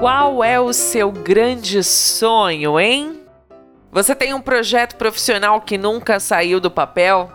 qual 0.00 0.42
é 0.42 0.58
o 0.58 0.72
seu 0.72 1.12
grande 1.12 1.84
sonho, 1.84 2.80
hein? 2.80 3.20
Você 3.92 4.14
tem 4.14 4.32
um 4.32 4.40
projeto 4.40 4.96
profissional 4.96 5.60
que 5.60 5.76
nunca 5.76 6.18
saiu 6.18 6.58
do 6.58 6.70
papel? 6.70 7.30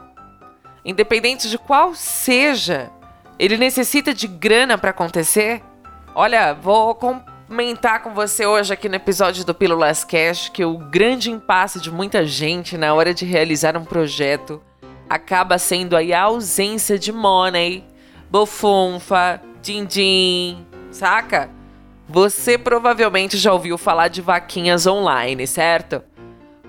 Independente 0.83 1.47
de 1.47 1.59
qual 1.59 1.93
seja, 1.93 2.89
ele 3.37 3.55
necessita 3.55 4.15
de 4.15 4.27
grana 4.27 4.79
para 4.79 4.89
acontecer? 4.89 5.61
Olha, 6.15 6.53
vou 6.53 6.95
comentar 6.95 8.01
com 8.01 8.15
você 8.15 8.47
hoje 8.47 8.73
aqui 8.73 8.89
no 8.89 8.95
episódio 8.95 9.45
do 9.45 9.53
Pílulas 9.53 10.03
Cash 10.03 10.49
que 10.49 10.65
o 10.65 10.75
grande 10.75 11.29
impasse 11.29 11.79
de 11.79 11.91
muita 11.91 12.25
gente 12.25 12.79
na 12.79 12.95
hora 12.95 13.13
de 13.13 13.25
realizar 13.25 13.77
um 13.77 13.85
projeto 13.85 14.59
acaba 15.07 15.59
sendo 15.59 15.95
aí 15.95 16.11
a 16.11 16.23
ausência 16.23 16.97
de 16.97 17.11
money, 17.11 17.85
bufunfa, 18.31 19.39
din-din, 19.61 20.65
saca? 20.89 21.54
Você 22.07 22.57
provavelmente 22.57 23.37
já 23.37 23.51
ouviu 23.51 23.77
falar 23.77 24.09
de 24.09 24.21
vaquinhas 24.21 24.85
online, 24.85 25.47
certo? 25.47 26.03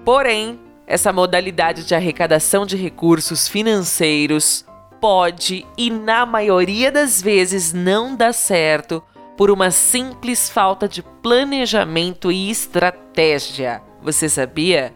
Porém, 0.05 0.59
essa 0.87 1.13
modalidade 1.13 1.85
de 1.85 1.95
arrecadação 1.95 2.65
de 2.65 2.77
recursos 2.77 3.47
financeiros 3.47 4.65
pode 5.01 5.67
e 5.77 5.91
na 5.91 6.25
maioria 6.25 6.91
das 6.91 7.21
vezes 7.21 7.73
não 7.73 8.17
dá 8.17 8.33
certo 8.33 9.03
por 9.37 9.51
uma 9.51 9.71
simples 9.71 10.49
falta 10.49 10.89
de 10.89 11.03
planejamento 11.03 12.33
e 12.33 12.51
estratégia. 12.51 13.83
Você 14.01 14.29
sabia? 14.29 14.95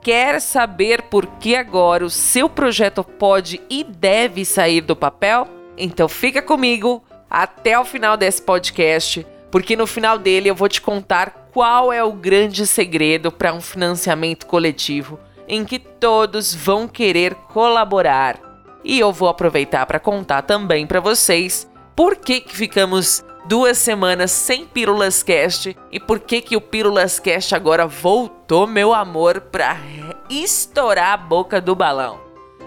Quer 0.00 0.40
saber 0.40 1.02
por 1.02 1.26
que 1.26 1.54
agora 1.54 2.04
o 2.04 2.10
seu 2.10 2.48
projeto 2.48 3.04
pode 3.04 3.60
e 3.68 3.84
deve 3.84 4.44
sair 4.44 4.80
do 4.80 4.96
papel? 4.96 5.46
Então 5.76 6.08
fica 6.08 6.40
comigo 6.40 7.02
até 7.28 7.78
o 7.78 7.84
final 7.84 8.16
desse 8.16 8.40
podcast, 8.40 9.26
porque 9.54 9.76
no 9.76 9.86
final 9.86 10.18
dele 10.18 10.50
eu 10.50 10.54
vou 10.56 10.68
te 10.68 10.80
contar 10.80 11.48
qual 11.52 11.92
é 11.92 12.02
o 12.02 12.10
grande 12.10 12.66
segredo 12.66 13.30
para 13.30 13.54
um 13.54 13.60
financiamento 13.60 14.46
coletivo 14.46 15.16
em 15.46 15.64
que 15.64 15.78
todos 15.78 16.52
vão 16.52 16.88
querer 16.88 17.36
colaborar. 17.36 18.40
E 18.82 18.98
eu 18.98 19.12
vou 19.12 19.28
aproveitar 19.28 19.86
para 19.86 20.00
contar 20.00 20.42
também 20.42 20.88
para 20.88 20.98
vocês 20.98 21.70
por 21.94 22.16
que, 22.16 22.40
que 22.40 22.52
ficamos 22.52 23.24
duas 23.46 23.78
semanas 23.78 24.32
sem 24.32 24.66
Pílulas 24.66 25.22
Cast 25.22 25.76
e 25.92 26.00
por 26.00 26.18
que, 26.18 26.40
que 26.40 26.56
o 26.56 26.60
Pílulas 26.60 27.20
Cast 27.20 27.54
agora 27.54 27.86
voltou, 27.86 28.66
meu 28.66 28.92
amor, 28.92 29.40
para 29.40 29.76
estourar 30.28 31.12
a 31.12 31.16
boca 31.16 31.60
do 31.60 31.76
balão. 31.76 32.18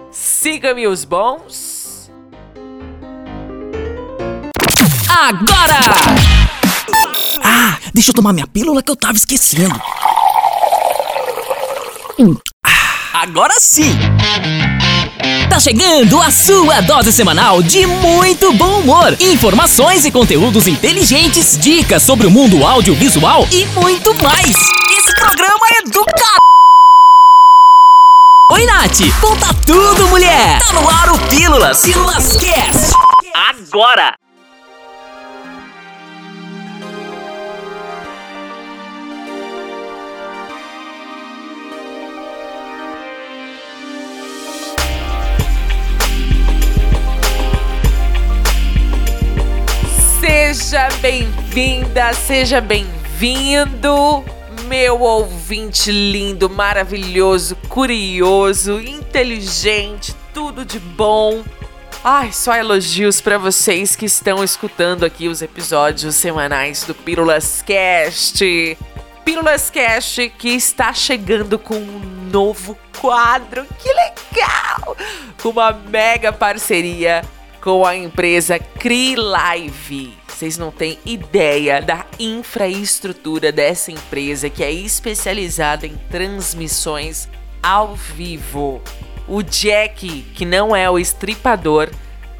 Siga-me 0.09 0.87
os 0.87 1.03
bons. 1.03 2.09
Agora! 5.09 6.37
Ah, 7.43 7.77
deixa 7.93 8.11
eu 8.11 8.15
tomar 8.15 8.33
minha 8.33 8.47
pílula 8.47 8.81
que 8.81 8.91
eu 8.91 8.95
tava 8.95 9.17
esquecendo. 9.17 9.79
Hum. 12.19 12.35
Ah, 12.65 13.21
agora 13.21 13.53
sim! 13.59 13.95
Tá 15.49 15.59
chegando 15.59 16.21
a 16.21 16.29
sua 16.31 16.81
dose 16.81 17.11
semanal 17.11 17.61
de 17.63 17.85
muito 17.85 18.53
bom 18.53 18.79
humor, 18.79 19.15
informações 19.19 20.05
e 20.05 20.11
conteúdos 20.11 20.67
inteligentes, 20.67 21.57
dicas 21.57 22.03
sobre 22.03 22.27
o 22.27 22.31
mundo 22.31 22.65
audiovisual 22.65 23.47
e 23.51 23.65
muito 23.67 24.13
mais. 24.15 24.55
Esse 24.91 25.13
programa 25.15 25.65
é 25.79 25.89
do 25.89 26.03
car... 26.05 26.37
Oi, 28.53 28.65
Nath! 28.65 28.99
Conta 29.21 29.53
tudo, 29.65 30.07
mulher! 30.07 30.59
Tá 30.59 30.73
no 30.73 30.89
ar 30.89 31.11
o 31.11 31.19
Pílulas! 31.27 31.81
Pílulas 31.81 32.37
Cast! 32.37 32.93
Agora! 33.33 34.16
Seja 50.67 50.89
bem-vinda, 50.99 52.11
seja 52.11 52.59
bem-vindo, 52.59 54.25
meu 54.65 54.99
ouvinte 54.99 55.89
lindo, 55.89 56.49
maravilhoso, 56.49 57.55
curioso, 57.69 58.81
inteligente, 58.81 60.13
tudo 60.33 60.65
de 60.65 60.77
bom. 60.77 61.41
Ai, 62.03 62.33
só 62.33 62.53
elogios 62.53 63.21
para 63.21 63.37
vocês 63.37 63.95
que 63.95 64.07
estão 64.07 64.43
escutando 64.43 65.05
aqui 65.05 65.29
os 65.29 65.41
episódios 65.41 66.15
semanais 66.15 66.83
do 66.83 66.93
Pílulas 66.93 67.61
Cast. 67.65 68.77
Pílulas 69.23 69.69
Cast 69.69 70.29
que 70.31 70.49
está 70.49 70.91
chegando 70.91 71.57
com 71.57 71.75
um 71.75 72.27
novo 72.29 72.77
quadro. 72.99 73.65
Que 73.79 73.87
legal! 73.87 74.97
Com 75.41 75.47
uma 75.47 75.71
mega 75.71 76.33
parceria 76.33 77.23
com 77.61 77.85
a 77.85 77.95
empresa 77.95 78.59
CriLive. 78.59 80.26
Vocês 80.37 80.55
não 80.55 80.69
têm 80.69 80.99
ideia 81.03 81.81
da 81.81 82.05
infraestrutura 82.19 83.51
dessa 83.51 83.91
empresa 83.91 84.51
que 84.51 84.63
é 84.63 84.71
especializada 84.71 85.87
em 85.87 85.97
transmissões 86.11 87.27
ao 87.63 87.95
vivo. 87.95 88.79
O 89.27 89.41
Jack, 89.41 90.21
que 90.35 90.45
não 90.45 90.75
é 90.75 90.87
o 90.87 90.99
estripador, 90.99 91.89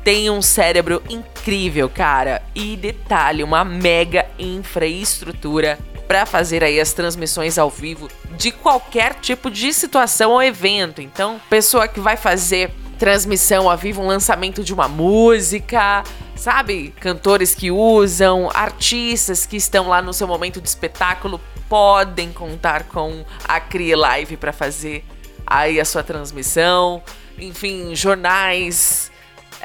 tem 0.03 0.29
um 0.29 0.43
cérebro 0.43 1.01
incrível, 1.09 1.89
cara. 1.89 2.43
E 2.53 2.75
detalhe, 2.75 3.43
uma 3.43 3.65
mega 3.65 4.27
infraestrutura 4.37 5.79
para 6.07 6.27
fazer 6.27 6.63
aí 6.63 6.79
as 6.79 6.93
transmissões 6.93 7.57
ao 7.57 7.71
vivo 7.71 8.07
de 8.37 8.51
qualquer 8.51 9.15
tipo 9.15 9.49
de 9.49 9.73
situação 9.73 10.33
ou 10.33 10.43
evento. 10.43 11.01
Então, 11.01 11.41
pessoa 11.49 11.87
que 11.87 11.99
vai 11.99 12.15
fazer 12.15 12.69
transmissão 12.99 13.67
ao 13.67 13.77
vivo, 13.77 14.03
um 14.03 14.07
lançamento 14.07 14.63
de 14.63 14.71
uma 14.71 14.87
música, 14.87 16.03
sabe? 16.37 16.93
Cantores 16.99 17.53
que 17.53 17.71
usam, 17.71 18.49
artistas 18.53 19.45
que 19.45 19.57
estão 19.57 19.89
lá 19.89 20.01
no 20.01 20.13
seu 20.13 20.27
momento 20.27 20.61
de 20.61 20.69
espetáculo 20.69 21.41
podem 21.67 22.31
contar 22.31 22.83
com 22.83 23.25
a 23.47 23.59
Crie 23.59 23.95
Live 23.95 24.37
para 24.37 24.53
fazer 24.53 25.03
aí 25.45 25.79
a 25.79 25.85
sua 25.85 26.03
transmissão. 26.03 27.03
Enfim, 27.37 27.93
jornais, 27.95 29.11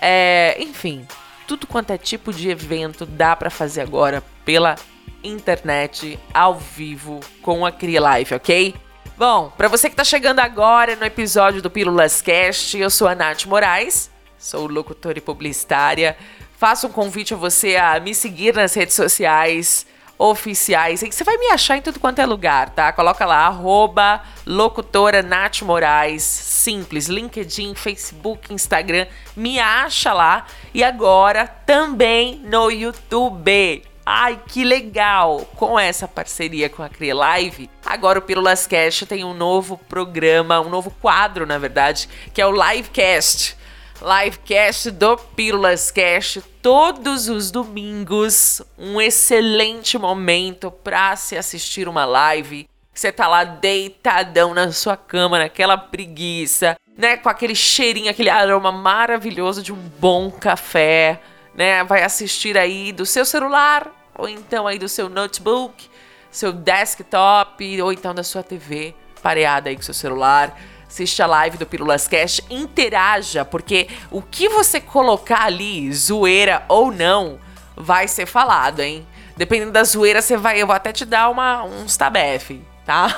é, 0.00 0.56
enfim, 0.58 1.06
tudo 1.46 1.66
quanto 1.66 1.92
é 1.92 1.98
tipo 1.98 2.32
de 2.32 2.50
evento 2.50 3.06
dá 3.06 3.36
para 3.36 3.50
fazer 3.50 3.82
agora 3.82 4.22
pela 4.44 4.76
internet 5.22 6.18
ao 6.34 6.56
vivo 6.58 7.20
com 7.40 7.64
a 7.64 7.70
Crie 7.70 8.00
Live, 8.00 8.34
ok? 8.34 8.74
Bom, 9.16 9.52
para 9.56 9.68
você 9.68 9.88
que 9.88 9.94
tá 9.94 10.04
chegando 10.04 10.40
agora 10.40 10.96
no 10.96 11.04
episódio 11.04 11.62
do 11.62 11.70
Pílulas 11.70 12.20
Cast, 12.20 12.76
eu 12.76 12.90
sou 12.90 13.06
a 13.06 13.14
Nath 13.14 13.44
Moraes, 13.44 14.10
sou 14.36 14.66
locutora 14.66 15.18
e 15.18 15.20
publicitária. 15.20 16.16
Faço 16.62 16.86
um 16.86 16.92
convite 16.92 17.34
a 17.34 17.36
você 17.36 17.74
a 17.74 17.98
me 17.98 18.14
seguir 18.14 18.54
nas 18.54 18.72
redes 18.72 18.94
sociais 18.94 19.84
oficiais. 20.16 21.00
Você 21.00 21.24
vai 21.24 21.36
me 21.36 21.48
achar 21.48 21.76
em 21.76 21.82
tudo 21.82 21.98
quanto 21.98 22.20
é 22.20 22.24
lugar, 22.24 22.70
tá? 22.70 22.92
Coloca 22.92 23.26
lá, 23.26 23.46
arroba 23.46 24.22
locutora 24.46 25.24
Nath 25.24 25.62
Moraes. 25.62 26.22
Simples, 26.22 27.08
LinkedIn, 27.08 27.74
Facebook, 27.74 28.54
Instagram. 28.54 29.08
Me 29.36 29.58
acha 29.58 30.12
lá. 30.12 30.46
E 30.72 30.84
agora 30.84 31.48
também 31.48 32.40
no 32.44 32.70
YouTube. 32.70 33.82
Ai, 34.06 34.38
que 34.46 34.62
legal! 34.62 35.40
Com 35.56 35.76
essa 35.76 36.06
parceria 36.06 36.68
com 36.68 36.84
a 36.84 36.88
Cria 36.88 37.14
Live, 37.14 37.68
agora 37.84 38.20
o 38.20 38.22
Pílulas 38.22 38.68
Cast 38.68 39.04
tem 39.06 39.24
um 39.24 39.34
novo 39.34 39.78
programa, 39.88 40.60
um 40.60 40.70
novo 40.70 40.92
quadro, 41.02 41.44
na 41.44 41.58
verdade, 41.58 42.08
que 42.32 42.40
é 42.40 42.46
o 42.46 42.52
Livecast. 42.52 43.60
Livecast 44.02 44.90
do 44.90 45.16
Pílulas 45.16 45.90
Cast, 45.90 46.42
todos 46.60 47.28
os 47.28 47.50
domingos, 47.50 48.60
um 48.76 49.00
excelente 49.00 49.96
momento 49.96 50.70
para 50.70 51.14
se 51.16 51.36
assistir 51.36 51.88
uma 51.88 52.04
live. 52.04 52.68
Você 52.92 53.12
tá 53.12 53.28
lá 53.28 53.44
deitadão 53.44 54.52
na 54.52 54.72
sua 54.72 54.96
cama, 54.96 55.38
naquela 55.38 55.78
preguiça, 55.78 56.76
né, 56.98 57.16
com 57.16 57.28
aquele 57.28 57.54
cheirinho, 57.54 58.10
aquele 58.10 58.28
aroma 58.28 58.72
maravilhoso 58.72 59.62
de 59.62 59.72
um 59.72 59.90
bom 59.98 60.30
café 60.30 61.20
né? 61.54 61.84
Vai 61.84 62.02
assistir 62.02 62.56
aí 62.56 62.92
do 62.92 63.04
seu 63.04 63.24
celular, 63.24 63.90
ou 64.16 64.28
então 64.28 64.66
aí 64.66 64.78
do 64.78 64.88
seu 64.88 65.08
notebook, 65.08 65.88
seu 66.30 66.52
desktop, 66.52 67.82
ou 67.82 67.92
então 67.92 68.14
da 68.14 68.22
sua 68.22 68.42
TV 68.42 68.94
pareada 69.22 69.68
aí 69.68 69.76
com 69.76 69.82
seu 69.82 69.94
celular. 69.94 70.58
Assiste 70.92 71.22
a 71.22 71.26
live 71.26 71.56
do 71.56 71.64
Pirulas 71.64 72.06
Cash, 72.06 72.42
interaja, 72.50 73.46
porque 73.46 73.88
o 74.10 74.20
que 74.20 74.46
você 74.50 74.78
colocar 74.78 75.44
ali, 75.44 75.90
zoeira 75.90 76.66
ou 76.68 76.92
não, 76.92 77.40
vai 77.74 78.06
ser 78.06 78.26
falado, 78.26 78.80
hein? 78.80 79.06
Dependendo 79.34 79.72
da 79.72 79.84
zoeira, 79.84 80.20
você 80.20 80.36
vai. 80.36 80.60
Eu 80.60 80.66
vou 80.66 80.76
até 80.76 80.92
te 80.92 81.06
dar 81.06 81.30
uma, 81.30 81.64
uns 81.64 81.96
tabef 81.96 82.60
tá? 82.84 83.16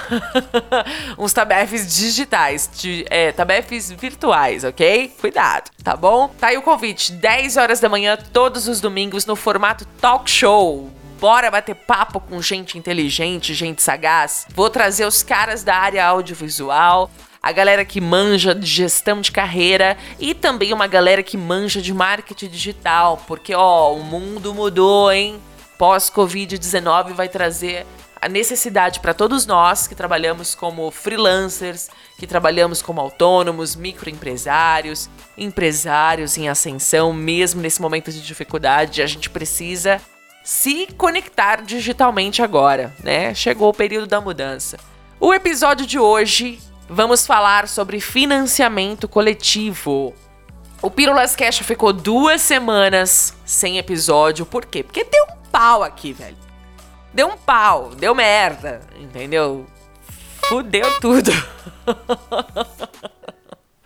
Uns 1.19 1.33
tabefes 1.33 1.97
digitais, 1.97 2.71
de, 2.75 3.05
é, 3.09 3.33
tabefes 3.33 3.91
virtuais, 3.91 4.63
ok? 4.63 5.13
Cuidado, 5.19 5.71
tá 5.83 5.97
bom? 5.97 6.29
Tá 6.29 6.49
aí 6.49 6.59
o 6.59 6.63
convite, 6.63 7.13
10 7.13 7.57
horas 7.57 7.81
da 7.81 7.89
manhã, 7.89 8.17
todos 8.31 8.69
os 8.69 8.79
domingos, 8.79 9.25
no 9.25 9.35
formato 9.35 9.87
talk 10.03 10.31
show. 10.31 10.91
Bora 11.19 11.51
bater 11.51 11.75
papo 11.75 12.21
com 12.21 12.43
gente 12.43 12.77
inteligente, 12.77 13.55
gente 13.55 13.83
sagaz. 13.83 14.47
Vou 14.55 14.69
trazer 14.69 15.07
os 15.07 15.23
caras 15.23 15.65
da 15.65 15.75
área 15.75 16.05
audiovisual, 16.05 17.11
a 17.45 17.53
galera 17.53 17.85
que 17.85 18.01
manja 18.01 18.55
de 18.55 18.67
gestão 18.67 19.21
de 19.21 19.31
carreira 19.31 19.99
e 20.19 20.33
também 20.33 20.73
uma 20.73 20.87
galera 20.87 21.23
que 21.23 21.37
manja 21.37 21.83
de 21.83 21.93
marketing 21.93 22.49
digital, 22.49 23.23
porque 23.27 23.55
ó, 23.55 23.93
o 23.93 24.03
mundo 24.03 24.55
mudou, 24.55 25.13
hein? 25.13 25.39
Pós-Covid-19 25.79 27.13
vai 27.13 27.29
trazer 27.29 27.85
a 28.19 28.31
necessidade 28.31 28.99
para 29.01 29.13
todos 29.13 29.45
nós 29.45 29.87
que 29.87 29.95
trabalhamos 29.95 30.55
como 30.55 30.91
freelancers, 30.91 31.91
que 32.19 32.27
trabalhamos 32.27 32.81
como 32.81 32.99
autônomos, 32.99 33.77
microempresários, 33.77 35.11
empresários 35.37 36.39
em 36.39 36.49
ascensão, 36.49 37.13
mesmo 37.13 37.61
nesse 37.61 37.83
momento 37.83 38.11
de 38.11 38.23
dificuldade, 38.23 39.03
a 39.03 39.07
gente 39.07 39.29
precisa 39.29 40.01
se 40.43 40.89
conectar 40.97 41.61
digitalmente 41.61 42.41
agora, 42.41 42.95
né? 43.05 43.35
Chegou 43.35 43.69
o 43.69 43.75
período 43.75 44.07
da 44.07 44.19
mudança. 44.19 44.79
O 45.21 45.35
episódio 45.35 45.85
de 45.85 45.99
hoje 45.99 46.59
vamos 46.89 47.27
falar 47.27 47.69
sobre 47.69 48.01
financiamento 48.01 49.09
coletivo. 49.09 50.15
O 50.83 50.91
Pílulas 50.91 51.35
Cash 51.35 51.61
ficou 51.61 51.93
duas 51.93 52.41
semanas 52.41 53.35
sem 53.45 53.79
episódio, 53.79 54.45
por 54.45 54.67
quê? 54.67 54.83
Porque 54.83 55.05
deu 55.05 55.25
um 55.25 55.51
pau 55.51 55.83
aqui, 55.83 56.13
velho 56.13 56.45
deu 57.15 57.29
um 57.29 57.37
pau, 57.37 57.93
deu 57.97 58.15
merda, 58.15 58.81
entendeu? 59.01 59.65
Fudeu 60.49 61.01
tudo. 61.01 61.31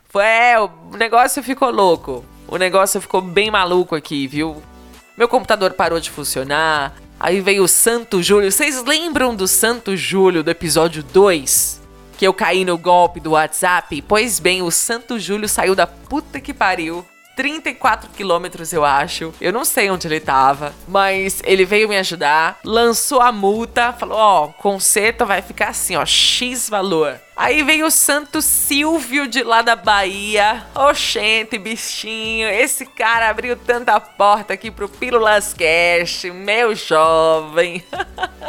Foi, 0.09 0.23
é, 0.23 0.59
o 0.59 0.97
negócio 0.97 1.43
ficou 1.43 1.69
louco. 1.69 2.25
O 2.47 2.57
negócio 2.57 2.99
ficou 2.99 3.21
bem 3.21 3.51
maluco 3.51 3.95
aqui, 3.95 4.27
viu? 4.27 4.61
Meu 5.15 5.27
computador 5.27 5.73
parou 5.73 5.99
de 5.99 6.09
funcionar. 6.09 6.95
Aí 7.19 7.39
veio 7.39 7.63
o 7.63 7.67
Santo 7.67 8.23
Júlio. 8.23 8.51
Vocês 8.51 8.83
lembram 8.83 9.35
do 9.35 9.47
Santo 9.47 9.95
Júlio 9.95 10.43
do 10.43 10.49
episódio 10.49 11.03
2? 11.03 11.79
Que 12.19 12.27
eu 12.27 12.33
caí 12.33 12.65
no 12.65 12.77
golpe 12.77 13.21
do 13.21 13.31
WhatsApp? 13.31 14.01
Pois 14.01 14.41
bem, 14.41 14.61
o 14.61 14.69
Santo 14.69 15.17
Júlio 15.17 15.47
saiu 15.47 15.73
da 15.73 15.87
puta 15.87 16.41
que 16.41 16.53
pariu 16.53 17.05
34 17.39 18.09
quilômetros, 18.09 18.73
eu 18.73 18.83
acho. 18.83 19.33
Eu 19.39 19.53
não 19.53 19.63
sei 19.63 19.89
onde 19.89 20.05
ele 20.05 20.19
tava, 20.19 20.73
mas 20.85 21.41
ele 21.45 21.63
veio 21.63 21.87
me 21.87 21.97
ajudar, 21.97 22.59
lançou 22.65 23.21
a 23.21 23.31
multa, 23.31 23.93
falou: 23.93 24.17
ó, 24.17 24.43
oh, 24.43 24.47
conserto 24.49 25.25
vai 25.25 25.41
ficar 25.41 25.69
assim, 25.69 25.95
ó, 25.95 26.05
X 26.05 26.69
valor. 26.69 27.17
Aí 27.37 27.63
veio 27.63 27.85
o 27.85 27.91
Santo 27.91 28.41
Silvio 28.41 29.25
de 29.25 29.41
lá 29.41 29.61
da 29.61 29.73
Bahia. 29.73 30.65
Oxente, 30.75 31.57
bichinho. 31.57 32.49
Esse 32.49 32.85
cara 32.85 33.29
abriu 33.29 33.55
tanta 33.55 33.97
porta 34.01 34.53
aqui 34.53 34.69
pro 34.69 34.89
Pílulas 34.89 35.53
Cash, 35.53 36.25
meu 36.25 36.75
jovem. 36.75 37.81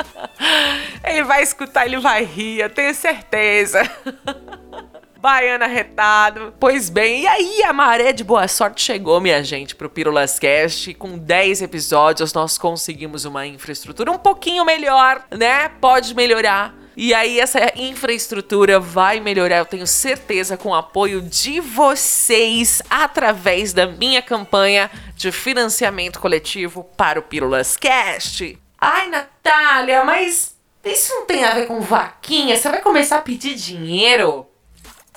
ele 1.05 1.23
vai 1.23 1.45
escutar, 1.45 1.87
ele 1.87 2.01
vai 2.01 2.25
rir, 2.25 2.59
eu 2.59 2.71
tenho 2.71 2.93
certeza. 2.93 3.89
Baiana 5.21 5.67
retado. 5.67 6.55
Pois 6.59 6.89
bem, 6.89 7.23
e 7.23 7.27
aí 7.27 7.63
a 7.65 7.75
maré 7.75 8.11
de 8.11 8.25
boa 8.25 8.49
sorte 8.49 8.83
chegou, 8.83 9.21
minha 9.21 9.45
gente, 9.45 9.77
pro 9.77 9.91
Pirulas 9.91 10.39
Cast. 10.39 10.95
Com 10.95 11.19
10 11.19 11.61
episódios, 11.61 12.33
nós 12.33 12.57
conseguimos 12.57 13.27
uma 13.27 13.47
infraestrutura 13.47 14.11
um 14.11 14.17
pouquinho 14.17 14.65
melhor, 14.65 15.23
né? 15.31 15.69
Pode 15.69 16.15
melhorar. 16.15 16.75
E 16.97 17.13
aí 17.13 17.39
essa 17.39 17.59
infraestrutura 17.77 18.81
vai 18.81 19.21
melhorar, 19.21 19.59
eu 19.59 19.67
tenho 19.67 19.87
certeza, 19.87 20.57
com 20.57 20.71
o 20.71 20.75
apoio 20.75 21.21
de 21.21 21.61
vocês 21.61 22.81
através 22.89 23.75
da 23.75 23.87
minha 23.87 24.23
campanha 24.23 24.91
de 25.15 25.31
financiamento 25.31 26.19
coletivo 26.19 26.83
para 26.97 27.19
o 27.19 27.23
Pílulas 27.23 27.77
Cast. 27.77 28.59
Ai, 28.81 29.11
Natália, 29.11 30.03
mas 30.03 30.57
isso 30.83 31.15
não 31.15 31.27
tem 31.27 31.45
a 31.45 31.55
ver 31.55 31.67
com 31.67 31.81
vaquinha? 31.83 32.57
Você 32.57 32.71
vai 32.71 32.81
começar 32.81 33.19
a 33.19 33.23
pedir 33.23 33.55
dinheiro? 33.55 34.47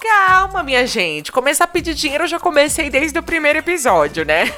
Calma, 0.03 0.61
minha 0.63 0.85
gente. 0.85 1.31
Começar 1.31 1.63
a 1.63 1.67
pedir 1.67 1.93
dinheiro 1.93 2.25
eu 2.25 2.27
já 2.27 2.37
comecei 2.37 2.89
desde 2.89 3.17
o 3.17 3.23
primeiro 3.23 3.59
episódio, 3.59 4.25
né? 4.25 4.53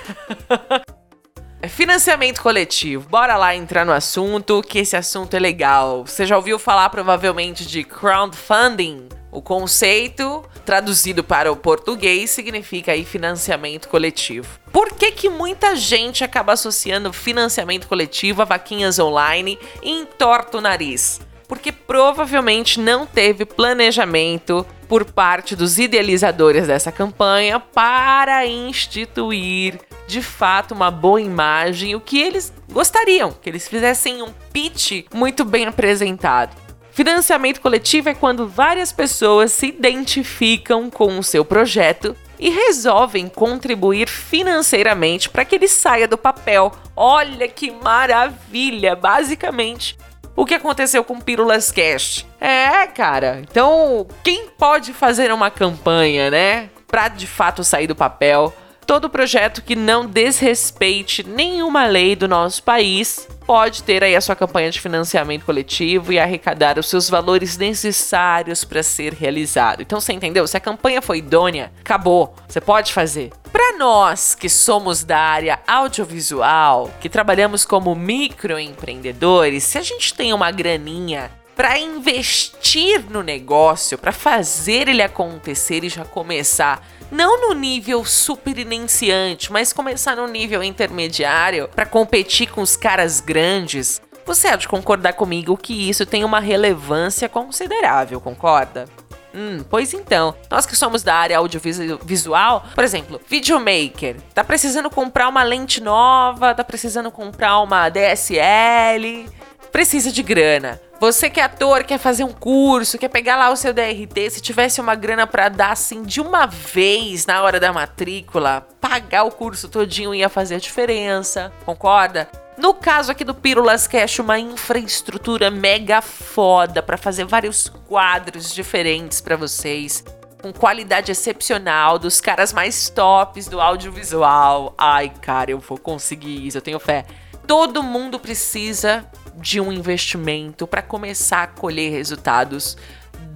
Financiamento 1.69 2.41
coletivo. 2.41 3.07
Bora 3.07 3.37
lá 3.37 3.55
entrar 3.55 3.85
no 3.85 3.91
assunto, 3.91 4.63
que 4.63 4.79
esse 4.79 4.97
assunto 4.97 5.35
é 5.35 5.39
legal. 5.39 6.03
Você 6.07 6.25
já 6.25 6.35
ouviu 6.35 6.57
falar 6.57 6.89
provavelmente 6.89 7.63
de 7.63 7.83
crowdfunding? 7.83 9.07
O 9.31 9.39
conceito, 9.39 10.43
traduzido 10.65 11.23
para 11.23 11.51
o 11.51 11.55
português, 11.55 12.31
significa 12.31 12.93
aí 12.93 13.05
financiamento 13.05 13.87
coletivo. 13.87 14.47
Por 14.71 14.93
que, 14.93 15.11
que 15.11 15.29
muita 15.29 15.75
gente 15.75 16.23
acaba 16.23 16.53
associando 16.53 17.13
financiamento 17.13 17.87
coletivo 17.87 18.41
a 18.41 18.45
vaquinhas 18.45 18.97
online 18.97 19.59
e 19.83 19.91
entorta 19.91 20.57
o 20.57 20.61
nariz? 20.61 21.19
Porque 21.47 21.71
provavelmente 21.71 22.79
não 22.79 23.05
teve 23.05 23.45
planejamento 23.45 24.65
por 24.87 25.05
parte 25.05 25.55
dos 25.55 25.79
idealizadores 25.79 26.67
dessa 26.67 26.91
campanha 26.91 27.59
para 27.59 28.45
instituir 28.45 29.79
de 30.07 30.21
fato 30.21 30.73
uma 30.73 30.91
boa 30.91 31.21
imagem, 31.21 31.95
o 31.95 31.99
que 31.99 32.21
eles 32.21 32.53
gostariam, 32.71 33.31
que 33.31 33.49
eles 33.49 33.67
fizessem 33.67 34.21
um 34.21 34.31
pitch 34.53 35.05
muito 35.13 35.43
bem 35.43 35.65
apresentado. 35.65 36.55
Financiamento 36.91 37.59
coletivo 37.59 38.07
é 38.07 38.13
quando 38.13 38.47
várias 38.47 38.91
pessoas 38.91 39.51
se 39.51 39.67
identificam 39.67 40.89
com 40.89 41.19
o 41.19 41.23
seu 41.23 41.43
projeto 41.43 42.15
e 42.39 42.49
resolvem 42.49 43.27
contribuir 43.27 44.07
financeiramente 44.07 45.29
para 45.29 45.43
que 45.43 45.55
ele 45.55 45.67
saia 45.67 46.07
do 46.07 46.17
papel. 46.17 46.71
Olha 46.95 47.47
que 47.47 47.71
maravilha! 47.71 48.95
Basicamente, 48.95 49.97
o 50.35 50.45
que 50.45 50.53
aconteceu 50.53 51.03
com 51.03 51.19
Pílulas 51.19 51.71
Cast. 51.71 52.27
É, 52.39 52.85
cara. 52.87 53.39
Então, 53.41 54.07
quem 54.23 54.47
pode 54.49 54.93
fazer 54.93 55.31
uma 55.31 55.49
campanha, 55.49 56.29
né? 56.29 56.69
Pra 56.87 57.07
de 57.07 57.27
fato 57.27 57.63
sair 57.63 57.87
do 57.87 57.95
papel? 57.95 58.53
Todo 58.85 59.09
projeto 59.09 59.63
que 59.63 59.75
não 59.75 60.05
desrespeite 60.05 61.23
nenhuma 61.27 61.87
lei 61.87 62.15
do 62.15 62.27
nosso 62.27 62.61
país 62.61 63.27
pode 63.45 63.81
ter 63.81 64.03
aí 64.03 64.15
a 64.15 64.21
sua 64.21 64.35
campanha 64.35 64.69
de 64.69 64.79
financiamento 64.79 65.43
coletivo 65.43 66.13
e 66.13 66.19
arrecadar 66.19 66.77
os 66.77 66.87
seus 66.87 67.09
valores 67.09 67.57
necessários 67.57 68.63
para 68.63 68.83
ser 68.83 69.13
realizado. 69.13 69.81
Então 69.81 69.99
você 69.99 70.13
entendeu? 70.13 70.45
Se 70.47 70.55
a 70.55 70.59
campanha 70.59 71.01
foi 71.01 71.17
idônea, 71.17 71.71
acabou. 71.79 72.35
Você 72.47 72.61
pode 72.61 72.93
fazer. 72.93 73.31
Para 73.51 73.77
nós 73.77 74.35
que 74.35 74.49
somos 74.49 75.03
da 75.03 75.17
área 75.17 75.59
audiovisual, 75.67 76.91
que 76.99 77.09
trabalhamos 77.09 77.65
como 77.65 77.95
microempreendedores, 77.95 79.63
se 79.63 79.79
a 79.79 79.81
gente 79.81 80.13
tem 80.13 80.31
uma 80.31 80.51
graninha 80.51 81.31
para 81.55 81.79
investir 81.79 83.03
no 83.09 83.23
negócio, 83.23 83.97
para 83.97 84.11
fazer 84.11 84.87
ele 84.89 85.01
acontecer 85.01 85.83
e 85.83 85.89
já 85.89 86.03
começar 86.03 86.85
não 87.11 87.47
no 87.47 87.53
nível 87.53 88.03
super 88.03 88.57
iniciante, 88.57 89.51
mas 89.51 89.71
começar 89.71 90.15
no 90.15 90.27
nível 90.27 90.63
intermediário 90.63 91.69
para 91.73 91.85
competir 91.85 92.49
com 92.49 92.61
os 92.61 92.75
caras 92.75 93.21
grandes, 93.21 94.01
você 94.25 94.47
há 94.47 94.55
de 94.55 94.67
concordar 94.67 95.13
comigo 95.13 95.55
que 95.55 95.87
isso 95.89 96.05
tem 96.05 96.23
uma 96.23 96.39
relevância 96.39 97.29
considerável, 97.29 98.19
concorda? 98.19 98.85
Hum, 99.33 99.63
pois 99.69 99.93
então, 99.93 100.33
nós 100.49 100.65
que 100.65 100.75
somos 100.75 101.03
da 101.03 101.13
área 101.13 101.37
audiovisual, 101.37 102.65
por 102.73 102.83
exemplo, 102.83 103.19
videomaker, 103.27 104.15
tá 104.33 104.43
precisando 104.45 104.89
comprar 104.89 105.27
uma 105.27 105.43
lente 105.43 105.81
nova, 105.81 106.55
tá 106.55 106.63
precisando 106.63 107.11
comprar 107.11 107.59
uma 107.59 107.89
DSL, 107.89 109.29
precisa 109.75 110.09
de 110.09 110.23
grana. 110.23 110.79
Você 111.01 111.29
que 111.29 111.37
é 111.37 111.43
ator, 111.43 111.83
quer 111.83 111.97
fazer 111.97 112.23
um 112.23 112.31
curso, 112.31 112.97
quer 112.97 113.09
pegar 113.09 113.35
lá 113.35 113.49
o 113.49 113.57
seu 113.57 113.73
DRT, 113.73 114.29
se 114.29 114.39
tivesse 114.39 114.79
uma 114.79 114.95
grana 114.95 115.27
para 115.27 115.49
dar 115.49 115.73
assim 115.73 116.01
de 116.03 116.21
uma 116.21 116.45
vez 116.45 117.25
na 117.25 117.41
hora 117.41 117.59
da 117.59 117.73
matrícula, 117.73 118.65
pagar 118.79 119.23
o 119.23 119.31
curso 119.31 119.67
todinho 119.67 120.15
ia 120.15 120.29
fazer 120.29 120.55
a 120.55 120.59
diferença, 120.59 121.51
concorda? 121.65 122.29
No 122.57 122.73
caso 122.73 123.11
aqui 123.11 123.25
do 123.25 123.35
Pílulas 123.35 123.85
Cash, 123.85 124.19
uma 124.19 124.39
infraestrutura 124.39 125.51
mega 125.51 126.01
foda 126.01 126.81
para 126.81 126.95
fazer 126.95 127.25
vários 127.25 127.67
quadros 127.85 128.53
diferentes 128.53 129.19
para 129.19 129.35
vocês, 129.35 130.05
com 130.41 130.53
qualidade 130.53 131.11
excepcional, 131.11 131.99
dos 131.99 132.21
caras 132.21 132.53
mais 132.53 132.89
tops 132.89 133.49
do 133.49 133.59
audiovisual. 133.59 134.73
Ai, 134.77 135.11
cara, 135.21 135.51
eu 135.51 135.59
vou 135.59 135.77
conseguir 135.77 136.47
isso, 136.47 136.59
eu 136.59 136.61
tenho 136.61 136.79
fé. 136.79 137.03
Todo 137.45 137.83
mundo 137.83 138.17
precisa 138.17 139.05
de 139.37 139.59
um 139.59 139.71
investimento 139.71 140.65
para 140.65 140.81
começar 140.81 141.43
a 141.43 141.47
colher 141.47 141.91
resultados 141.91 142.77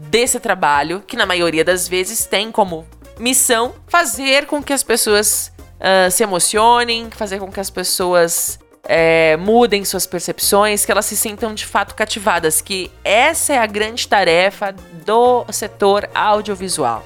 desse 0.09 0.39
trabalho, 0.39 1.03
que 1.05 1.15
na 1.15 1.25
maioria 1.25 1.63
das 1.63 1.87
vezes 1.87 2.25
tem 2.25 2.51
como 2.51 2.85
missão 3.19 3.75
fazer 3.87 4.45
com 4.47 4.63
que 4.63 4.73
as 4.73 4.83
pessoas 4.83 5.51
uh, 5.75 6.09
se 6.09 6.23
emocionem, 6.23 7.09
fazer 7.11 7.39
com 7.39 7.51
que 7.51 7.59
as 7.59 7.69
pessoas 7.69 8.59
é, 8.83 9.37
mudem 9.37 9.85
suas 9.85 10.07
percepções, 10.07 10.83
que 10.83 10.91
elas 10.91 11.05
se 11.05 11.15
sintam 11.15 11.53
de 11.53 11.65
fato 11.65 11.93
cativadas, 11.93 12.61
que 12.61 12.89
essa 13.03 13.53
é 13.53 13.57
a 13.57 13.67
grande 13.67 14.07
tarefa 14.07 14.73
do 15.05 15.45
setor 15.51 16.09
audiovisual. 16.15 17.05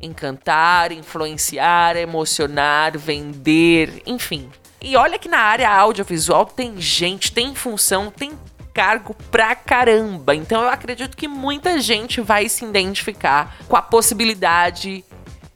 Encantar, 0.00 0.92
influenciar, 0.92 1.96
emocionar, 1.96 2.96
vender, 2.96 4.02
enfim 4.06 4.48
E 4.80 4.96
olha 4.96 5.18
que 5.18 5.28
na 5.28 5.38
área 5.38 5.70
audiovisual 5.70 6.46
tem 6.46 6.80
gente, 6.80 7.32
tem 7.32 7.54
função, 7.54 8.10
tem 8.10 8.32
cargo 8.72 9.14
pra 9.30 9.56
caramba. 9.56 10.34
Então 10.34 10.62
eu 10.62 10.68
acredito 10.68 11.16
que 11.16 11.26
muita 11.26 11.80
gente 11.80 12.20
vai 12.20 12.48
se 12.48 12.64
identificar 12.64 13.56
com 13.68 13.76
a 13.76 13.82
possibilidade 13.82 15.04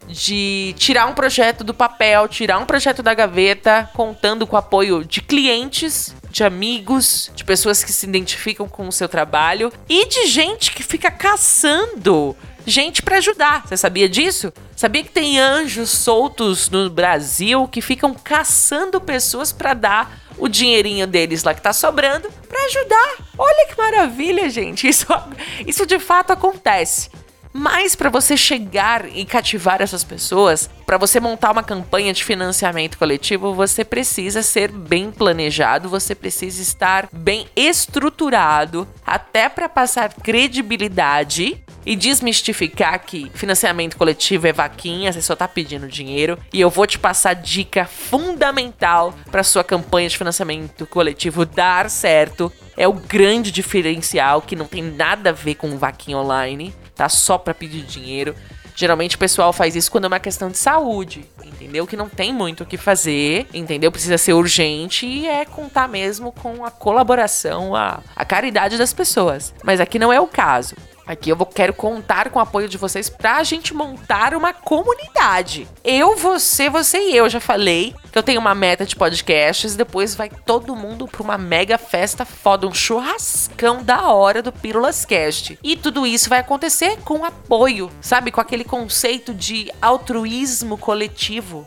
de 0.09 0.75
tirar 0.77 1.07
um 1.07 1.15
projeto 1.15 1.63
do 1.63 1.73
papel, 1.73 2.27
tirar 2.27 2.59
um 2.59 2.67
projeto 2.67 3.03
da 3.03 3.15
gaveta, 3.15 3.89
contando 3.95 4.47
com 4.47 4.57
o 4.57 4.59
apoio 4.59 5.05
de 5.05 5.21
clientes, 5.21 6.15
de 6.31 6.43
amigos, 6.43 7.31
de 7.35 7.45
pessoas 7.45 7.85
que 7.85 7.93
se 7.93 8.07
identificam 8.07 8.69
com 8.69 8.89
o 8.89 8.93
seu 8.93 9.09
trabalho 9.09 9.73
e 9.89 10.07
de 10.09 10.27
gente 10.27 10.73
que 10.73 10.83
fica 10.83 11.11
caçando 11.11 12.37
gente 12.67 13.03
para 13.03 13.19
ajudar. 13.19 13.67
Você 13.67 13.77
sabia 13.77 14.09
disso? 14.09 14.53
Sabia 14.77 15.03
que 15.03 15.11
tem 15.11 15.39
anjos 15.39 15.91
soltos 15.91 16.71
no 16.71 16.89
Brasil 16.91 17.67
que 17.69 17.81
ficam 17.81 18.15
caçando 18.15 19.01
pessoas 19.01 19.53
para 19.53 19.75
dar 19.75 20.21
o 20.39 20.49
dinheirinho 20.49 21.07
deles 21.07 21.45
lá 21.45 21.55
que 21.55 21.61
tá 21.63 21.73
sobrando 21.73 22.29
para 22.49 22.65
ajudar. 22.65 23.17
Olha 23.39 23.67
que 23.69 23.77
maravilha, 23.77 24.49
gente. 24.51 24.89
Isso, 24.89 25.07
isso 25.67 25.87
de 25.87 25.99
fato 25.99 26.33
acontece. 26.33 27.11
Mas 27.53 27.95
para 27.95 28.09
você 28.09 28.35
chegar 28.35 29.07
e 29.07 29.27
cativar 29.27 29.83
essas 29.83 30.03
pessoas, 30.03 30.71
para 30.87 30.97
você 30.97 31.21
montar 31.21 31.51
uma 31.51 31.63
campanha 31.63 32.13
de 32.13 32.25
financiamento 32.25 32.97
coletivo, 32.97 33.55
você 33.55 33.85
precisa 33.85 34.43
ser 34.43 34.73
bem 34.73 35.11
planejado, 35.11 35.89
você 35.89 36.15
precisa 36.15 36.63
estar 36.63 37.09
bem 37.13 37.47
estruturado, 37.55 38.89
até 39.07 39.51
para 39.51 39.69
passar 39.69 40.15
credibilidade 40.15 41.63
e 41.85 41.97
desmistificar 41.97 43.05
que 43.05 43.31
financiamento 43.35 43.97
coletivo 43.97 44.47
é 44.47 44.53
vaquinha, 44.53 45.13
você 45.13 45.23
só 45.23 45.35
tá 45.35 45.49
pedindo 45.49 45.89
dinheiro. 45.89 46.39
E 46.53 46.61
eu 46.61 46.71
vou 46.71 46.87
te 46.87 46.99
passar 46.99 47.35
dica 47.35 47.85
fundamental 47.85 49.15
para 49.31 49.43
sua 49.43 49.65
campanha 49.65 50.09
de 50.09 50.19
financiamento 50.19 50.87
coletivo 50.87 51.45
dar 51.45 51.91
certo. 51.91 52.53
É 52.77 52.89
o 52.89 52.93
grande 52.93 53.51
diferencial 53.51 54.43
que 54.43 54.57
não 54.57 54.67
tem 54.67 54.83
nada 54.83 55.31
a 55.31 55.33
ver 55.33 55.57
com 55.57 55.77
vaquinha 55.77 56.17
online 56.17 56.75
tá? 56.95 57.09
Só 57.09 57.39
para 57.39 57.55
pedir 57.55 57.83
dinheiro. 57.83 58.35
Geralmente 58.75 59.17
o 59.17 59.19
pessoal 59.19 59.53
faz 59.53 59.77
isso 59.77 59.91
quando 59.91 60.05
é 60.05 60.09
uma 60.09 60.19
questão 60.19 60.51
de 60.51 60.57
saúde, 60.57 61.27
entendeu? 61.45 61.87
Que 61.87 61.97
não 61.97 62.09
tem 62.09 62.33
muito 62.33 62.63
o 62.63 62.67
que 62.67 62.79
fazer, 62.79 63.47
entendeu? 63.53 63.93
Precisa 63.93 64.17
ser 64.17 64.33
urgente 64.33 65.05
e 65.05 65.27
é 65.27 65.45
contar 65.45 65.87
mesmo 65.89 66.33
com 66.33 66.65
a 66.65 66.71
colaboração, 66.71 67.77
a, 67.77 68.01
a 68.17 68.25
caridade 68.25 68.79
das 68.79 68.95
pessoas. 68.95 69.53
Mas 69.63 69.79
aqui 69.79 69.99
não 69.99 70.11
é 70.11 70.19
o 70.19 70.27
caso. 70.27 70.75
Aqui 71.07 71.31
eu 71.31 71.37
vou, 71.37 71.47
quero 71.47 71.75
contar 71.75 72.31
com 72.31 72.39
o 72.39 72.43
apoio 72.43 72.69
de 72.69 72.79
vocês 72.79 73.09
pra 73.09 73.43
gente 73.43 73.75
montar 73.75 74.35
uma 74.35 74.53
comunidade. 74.53 75.69
Eu, 75.83 76.17
você, 76.17 76.71
você 76.71 76.99
e 76.99 77.17
eu. 77.17 77.29
Já 77.29 77.41
falei 77.41 77.95
que 78.11 78.19
eu 78.19 78.23
tenho 78.23 78.41
uma 78.41 78.55
meta 78.55 78.85
de 78.85 78.95
podcasts. 78.95 79.75
Depois 79.75 80.15
vai 80.15 80.31
todo 80.31 80.77
mundo 80.77 81.09
pra 81.09 81.23
uma 81.23 81.39
mega 81.39 81.77
festa 81.79 82.25
foda, 82.25 82.67
um 82.67 82.75
churrascão 82.75 83.83
da 83.83 84.09
hora 84.09 84.43
do 84.43 84.53
Pílulas 84.53 85.05
Cast. 85.05 85.59
E 85.63 85.77
tudo 85.77 86.07
isso 86.07 86.29
vai 86.29 86.41
acontecer 86.41 86.99
com 87.05 87.25
apoio, 87.25 87.91
sabe? 88.01 88.31
Com 88.31 88.41
aquele 88.41 88.65
conceito 88.65 89.35
de 89.35 89.71
altruísmo 89.81 90.79
coletivo. 90.79 91.67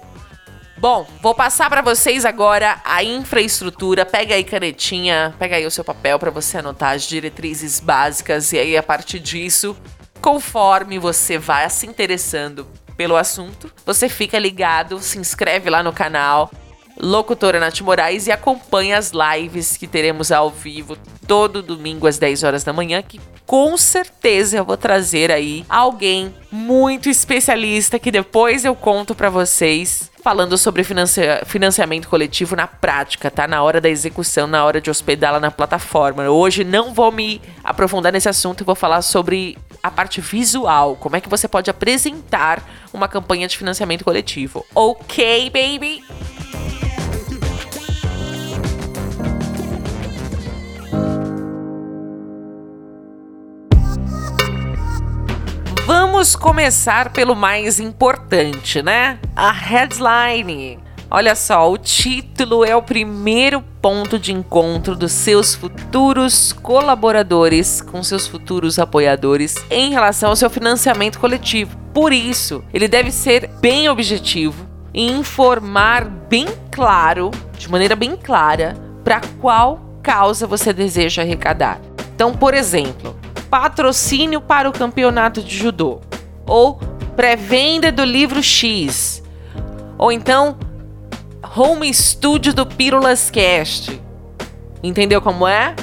Bom, 0.77 1.07
vou 1.21 1.33
passar 1.33 1.69
para 1.69 1.81
vocês 1.81 2.25
agora 2.25 2.81
a 2.83 3.01
infraestrutura. 3.01 4.05
Pega 4.05 4.35
aí 4.35 4.43
canetinha, 4.43 5.33
pega 5.39 5.55
aí 5.55 5.65
o 5.65 5.71
seu 5.71 5.85
papel 5.85 6.19
para 6.19 6.29
você 6.29 6.57
anotar 6.57 6.95
as 6.95 7.03
diretrizes 7.03 7.79
básicas 7.79 8.51
e 8.51 8.59
aí 8.59 8.75
a 8.75 8.83
partir 8.83 9.19
disso, 9.19 9.75
conforme 10.21 10.99
você 10.99 11.37
vai 11.37 11.69
se 11.69 11.87
interessando 11.87 12.67
pelo 12.97 13.15
assunto, 13.15 13.71
você 13.85 14.09
fica 14.09 14.37
ligado, 14.37 14.99
se 14.99 15.17
inscreve 15.17 15.69
lá 15.69 15.81
no 15.81 15.93
canal 15.93 16.51
Locutora 16.97 17.59
Nath 17.59 17.81
Moraes 17.81 18.27
e 18.27 18.31
acompanha 18.31 18.97
as 18.97 19.11
lives 19.11 19.77
que 19.77 19.87
teremos 19.87 20.31
ao 20.31 20.49
vivo 20.49 20.97
todo 21.25 21.61
domingo 21.61 22.05
às 22.05 22.17
10 22.17 22.43
horas 22.43 22.63
da 22.63 22.73
manhã, 22.73 23.01
que 23.01 23.19
com 23.45 23.77
certeza 23.77 24.57
eu 24.57 24.65
vou 24.65 24.77
trazer 24.77 25.31
aí 25.31 25.65
alguém 25.69 26.33
muito 26.51 27.09
especialista 27.09 27.99
que 27.99 28.11
depois 28.11 28.65
eu 28.65 28.75
conto 28.75 29.13
para 29.13 29.29
vocês 29.29 30.09
falando 30.25 30.57
sobre 30.57 30.83
financia 30.83 31.43
financiamento 31.45 32.09
coletivo 32.09 32.55
na 32.55 32.65
prática, 32.65 33.29
tá? 33.29 33.47
Na 33.47 33.61
hora 33.61 33.79
da 33.79 33.87
execução, 33.87 34.47
na 34.47 34.65
hora 34.65 34.81
de 34.81 34.89
hospedá-la 34.89 35.39
na 35.39 35.51
plataforma. 35.51 36.27
Hoje 36.27 36.63
não 36.63 36.95
vou 36.95 37.11
me 37.11 37.39
aprofundar 37.63 38.11
nesse 38.11 38.27
assunto, 38.27 38.61
eu 38.61 38.65
vou 38.65 38.73
falar 38.73 39.03
sobre 39.03 39.55
a 39.83 39.91
parte 39.91 40.19
visual, 40.21 40.95
como 40.95 41.15
é 41.15 41.21
que 41.21 41.29
você 41.29 41.47
pode 41.47 41.69
apresentar 41.69 42.67
uma 42.91 43.07
campanha 43.07 43.47
de 43.47 43.55
financiamento 43.55 44.03
coletivo. 44.03 44.65
Ok, 44.73 45.51
baby? 45.51 46.03
Vamos 56.15 56.33
começar 56.33 57.11
pelo 57.11 57.35
mais 57.35 57.77
importante, 57.77 58.81
né? 58.81 59.19
A 59.35 59.51
headline. 59.51 60.79
Olha 61.11 61.35
só, 61.35 61.69
o 61.69 61.77
título 61.77 62.63
é 62.63 62.73
o 62.73 62.81
primeiro 62.81 63.61
ponto 63.81 64.17
de 64.17 64.31
encontro 64.31 64.95
dos 64.95 65.11
seus 65.11 65.53
futuros 65.55 66.53
colaboradores 66.53 67.81
com 67.81 68.01
seus 68.01 68.27
futuros 68.27 68.79
apoiadores 68.79 69.55
em 69.69 69.91
relação 69.91 70.29
ao 70.29 70.37
seu 70.37 70.49
financiamento 70.49 71.19
coletivo. 71.19 71.75
Por 71.93 72.13
isso, 72.13 72.63
ele 72.73 72.87
deve 72.87 73.11
ser 73.11 73.49
bem 73.59 73.89
objetivo 73.89 74.65
e 74.93 75.11
informar 75.11 76.05
bem 76.05 76.47
claro, 76.71 77.29
de 77.57 77.69
maneira 77.69 77.93
bem 77.93 78.15
clara, 78.15 78.73
para 79.03 79.19
qual 79.41 79.81
causa 80.01 80.47
você 80.47 80.71
deseja 80.71 81.23
arrecadar. 81.23 81.77
Então, 82.15 82.33
por 82.33 82.53
exemplo, 82.53 83.19
patrocínio 83.49 84.41
para 84.41 84.69
o 84.69 84.73
campeonato 84.73 85.41
de 85.41 85.55
judô, 85.55 86.01
ou 86.45 86.79
pré-venda 87.15 87.91
do 87.91 88.03
livro 88.03 88.41
X, 88.41 89.23
ou 89.97 90.11
então 90.11 90.57
home 91.55 91.93
studio 91.93 92.53
do 92.53 92.65
Pílulas 92.65 93.29
Cast. 93.29 94.01
Entendeu 94.83 95.21
como 95.21 95.47
é? 95.47 95.75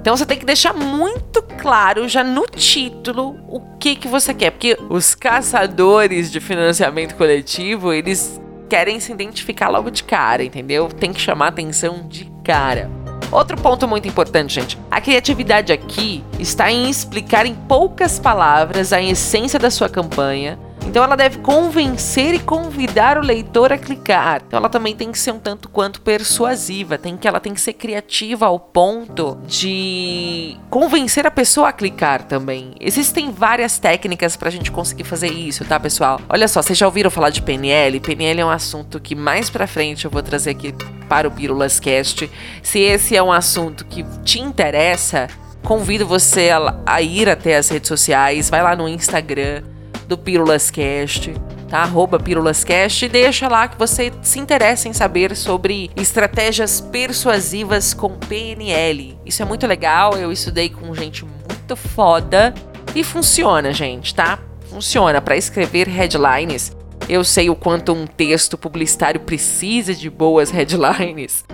Então 0.00 0.16
você 0.16 0.24
tem 0.24 0.38
que 0.38 0.46
deixar 0.46 0.72
muito 0.72 1.42
claro 1.42 2.08
já 2.08 2.24
no 2.24 2.46
título 2.46 3.36
o 3.48 3.60
que 3.78 3.94
que 3.94 4.08
você 4.08 4.32
quer, 4.32 4.50
porque 4.50 4.78
os 4.88 5.14
caçadores 5.14 6.30
de 6.30 6.40
financiamento 6.40 7.14
coletivo, 7.16 7.92
eles 7.92 8.40
querem 8.68 8.98
se 8.98 9.12
identificar 9.12 9.68
logo 9.68 9.90
de 9.90 10.02
cara, 10.02 10.42
entendeu? 10.42 10.88
Tem 10.88 11.12
que 11.12 11.20
chamar 11.20 11.48
atenção 11.48 12.06
de 12.08 12.32
cara. 12.42 12.90
Outro 13.30 13.56
ponto 13.56 13.86
muito 13.86 14.08
importante, 14.08 14.54
gente. 14.54 14.78
A 14.90 15.00
criatividade 15.00 15.72
aqui 15.72 16.24
está 16.38 16.70
em 16.70 16.90
explicar 16.90 17.46
em 17.46 17.54
poucas 17.54 18.18
palavras 18.18 18.92
a 18.92 19.00
essência 19.00 19.58
da 19.58 19.70
sua 19.70 19.88
campanha. 19.88 20.58
Então 20.86 21.04
ela 21.04 21.16
deve 21.16 21.38
convencer 21.38 22.34
e 22.34 22.38
convidar 22.38 23.16
o 23.16 23.20
leitor 23.20 23.72
a 23.72 23.78
clicar. 23.78 24.42
Então 24.44 24.58
ela 24.58 24.68
também 24.68 24.96
tem 24.96 25.12
que 25.12 25.18
ser 25.18 25.32
um 25.32 25.38
tanto 25.38 25.68
quanto 25.68 26.00
persuasiva, 26.00 26.98
tem 26.98 27.16
que 27.16 27.28
ela 27.28 27.38
tem 27.38 27.54
que 27.54 27.60
ser 27.60 27.74
criativa 27.74 28.46
ao 28.46 28.58
ponto 28.58 29.38
de 29.46 30.56
convencer 30.68 31.26
a 31.26 31.30
pessoa 31.30 31.68
a 31.68 31.72
clicar 31.72 32.24
também. 32.24 32.74
Existem 32.80 33.30
várias 33.30 33.78
técnicas 33.78 34.36
para 34.36 34.48
a 34.48 34.52
gente 34.52 34.70
conseguir 34.70 35.04
fazer 35.04 35.28
isso, 35.28 35.64
tá, 35.64 35.78
pessoal? 35.78 36.20
Olha 36.28 36.48
só, 36.48 36.60
vocês 36.60 36.76
já 36.76 36.86
ouviram 36.86 37.10
falar 37.10 37.30
de 37.30 37.42
PNL? 37.42 38.00
PNL 38.00 38.40
é 38.40 38.44
um 38.44 38.50
assunto 38.50 38.98
que 38.98 39.14
mais 39.14 39.48
para 39.48 39.66
frente 39.66 40.04
eu 40.04 40.10
vou 40.10 40.22
trazer 40.22 40.50
aqui 40.50 40.74
para 41.08 41.28
o 41.28 41.30
Pílulas 41.30 41.78
Cast. 41.78 42.28
Se 42.62 42.80
esse 42.80 43.16
é 43.16 43.22
um 43.22 43.30
assunto 43.30 43.84
que 43.84 44.04
te 44.24 44.40
interessa, 44.40 45.28
convido 45.62 46.06
você 46.06 46.50
a, 46.50 46.74
a 46.84 47.00
ir 47.00 47.28
até 47.28 47.56
as 47.56 47.68
redes 47.68 47.88
sociais, 47.88 48.50
vai 48.50 48.62
lá 48.62 48.74
no 48.74 48.88
Instagram 48.88 49.62
do 50.10 50.18
Pílulas 50.18 50.70
Cast, 50.70 51.32
tá? 51.68 51.82
Arroba 51.82 52.18
Cast 52.66 53.04
e 53.04 53.08
deixa 53.08 53.48
lá 53.48 53.68
que 53.68 53.78
você 53.78 54.12
se 54.22 54.40
interessa 54.40 54.88
em 54.88 54.92
saber 54.92 55.36
sobre 55.36 55.88
estratégias 55.94 56.80
persuasivas 56.80 57.94
com 57.94 58.10
PNL. 58.10 59.16
Isso 59.24 59.40
é 59.40 59.44
muito 59.44 59.66
legal, 59.66 60.18
eu 60.18 60.32
estudei 60.32 60.68
com 60.68 60.92
gente 60.94 61.24
muito 61.24 61.76
foda 61.76 62.52
e 62.92 63.04
funciona, 63.04 63.72
gente, 63.72 64.12
tá? 64.12 64.40
Funciona 64.68 65.20
para 65.20 65.36
escrever 65.36 65.86
headlines 65.86 66.76
eu 67.08 67.24
sei 67.24 67.50
o 67.50 67.56
quanto 67.56 67.92
um 67.92 68.06
texto 68.06 68.56
publicitário 68.56 69.20
precisa 69.20 69.92
de 69.92 70.08
boas 70.08 70.50
headlines. 70.50 71.44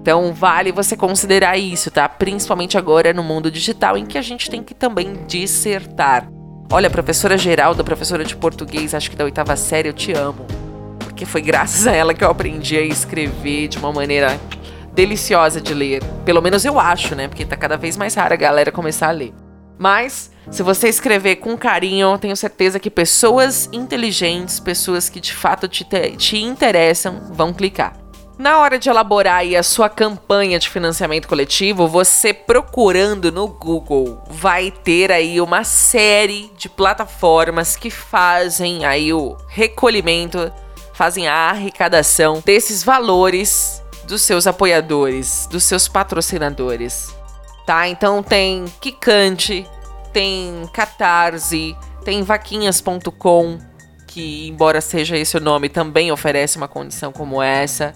Então 0.00 0.32
vale 0.32 0.72
você 0.72 0.96
considerar 0.96 1.56
isso, 1.56 1.92
tá? 1.92 2.08
Principalmente 2.08 2.76
agora 2.76 3.12
no 3.12 3.22
mundo 3.22 3.48
digital 3.48 3.96
em 3.96 4.04
que 4.04 4.18
a 4.18 4.22
gente 4.22 4.50
tem 4.50 4.64
que 4.64 4.74
também 4.74 5.14
dissertar. 5.28 6.35
Olha, 6.68 6.90
professora 6.90 7.38
Geralda, 7.38 7.84
professora 7.84 8.24
de 8.24 8.34
português, 8.34 8.92
acho 8.92 9.08
que 9.08 9.16
da 9.16 9.24
oitava 9.24 9.54
série, 9.54 9.88
eu 9.88 9.92
te 9.92 10.12
amo. 10.12 10.44
Porque 10.98 11.24
foi 11.24 11.40
graças 11.40 11.86
a 11.86 11.92
ela 11.92 12.12
que 12.12 12.24
eu 12.24 12.28
aprendi 12.28 12.76
a 12.76 12.82
escrever 12.82 13.68
de 13.68 13.78
uma 13.78 13.92
maneira 13.92 14.38
deliciosa 14.92 15.60
de 15.60 15.72
ler. 15.72 16.02
Pelo 16.24 16.42
menos 16.42 16.64
eu 16.64 16.80
acho, 16.80 17.14
né? 17.14 17.28
Porque 17.28 17.44
tá 17.44 17.56
cada 17.56 17.76
vez 17.76 17.96
mais 17.96 18.14
rara 18.16 18.34
a 18.34 18.36
galera 18.36 18.72
começar 18.72 19.08
a 19.08 19.12
ler. 19.12 19.32
Mas, 19.78 20.32
se 20.50 20.62
você 20.62 20.88
escrever 20.88 21.36
com 21.36 21.56
carinho, 21.56 22.18
tenho 22.18 22.36
certeza 22.36 22.80
que 22.80 22.90
pessoas 22.90 23.68
inteligentes, 23.72 24.58
pessoas 24.58 25.08
que 25.08 25.20
de 25.20 25.34
fato 25.34 25.68
te, 25.68 25.86
te 26.16 26.38
interessam, 26.38 27.30
vão 27.30 27.52
clicar. 27.52 27.92
Na 28.38 28.58
hora 28.58 28.78
de 28.78 28.90
elaborar 28.90 29.36
aí 29.36 29.56
a 29.56 29.62
sua 29.62 29.88
campanha 29.88 30.58
de 30.58 30.68
financiamento 30.68 31.26
coletivo, 31.26 31.88
você 31.88 32.34
procurando 32.34 33.32
no 33.32 33.48
Google 33.48 34.22
vai 34.28 34.70
ter 34.70 35.10
aí 35.10 35.40
uma 35.40 35.64
série 35.64 36.52
de 36.54 36.68
plataformas 36.68 37.76
que 37.76 37.90
fazem 37.90 38.84
aí 38.84 39.10
o 39.10 39.38
recolhimento, 39.48 40.52
fazem 40.92 41.26
a 41.26 41.50
arrecadação 41.50 42.42
desses 42.44 42.84
valores 42.84 43.82
dos 44.06 44.20
seus 44.20 44.46
apoiadores, 44.46 45.48
dos 45.50 45.64
seus 45.64 45.88
patrocinadores. 45.88 47.16
Tá? 47.64 47.88
Então 47.88 48.22
tem 48.22 48.66
Kikante, 48.82 49.66
tem 50.12 50.68
Catarse, 50.74 51.74
tem 52.04 52.22
vaquinhas.com, 52.22 53.58
que 54.06 54.48
embora 54.48 54.82
seja 54.82 55.16
esse 55.16 55.38
o 55.38 55.40
nome, 55.40 55.70
também 55.70 56.12
oferece 56.12 56.58
uma 56.58 56.68
condição 56.68 57.10
como 57.10 57.42
essa. 57.42 57.94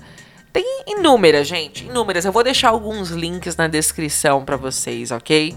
Tem 0.52 0.64
inúmeras, 0.87 1.47
gente, 1.47 1.85
inúmeras. 1.85 2.25
Eu 2.25 2.33
vou 2.33 2.42
deixar 2.42 2.71
alguns 2.71 3.11
links 3.11 3.57
na 3.57 3.69
descrição 3.69 4.45
para 4.45 4.57
vocês, 4.57 5.11
ok? 5.11 5.57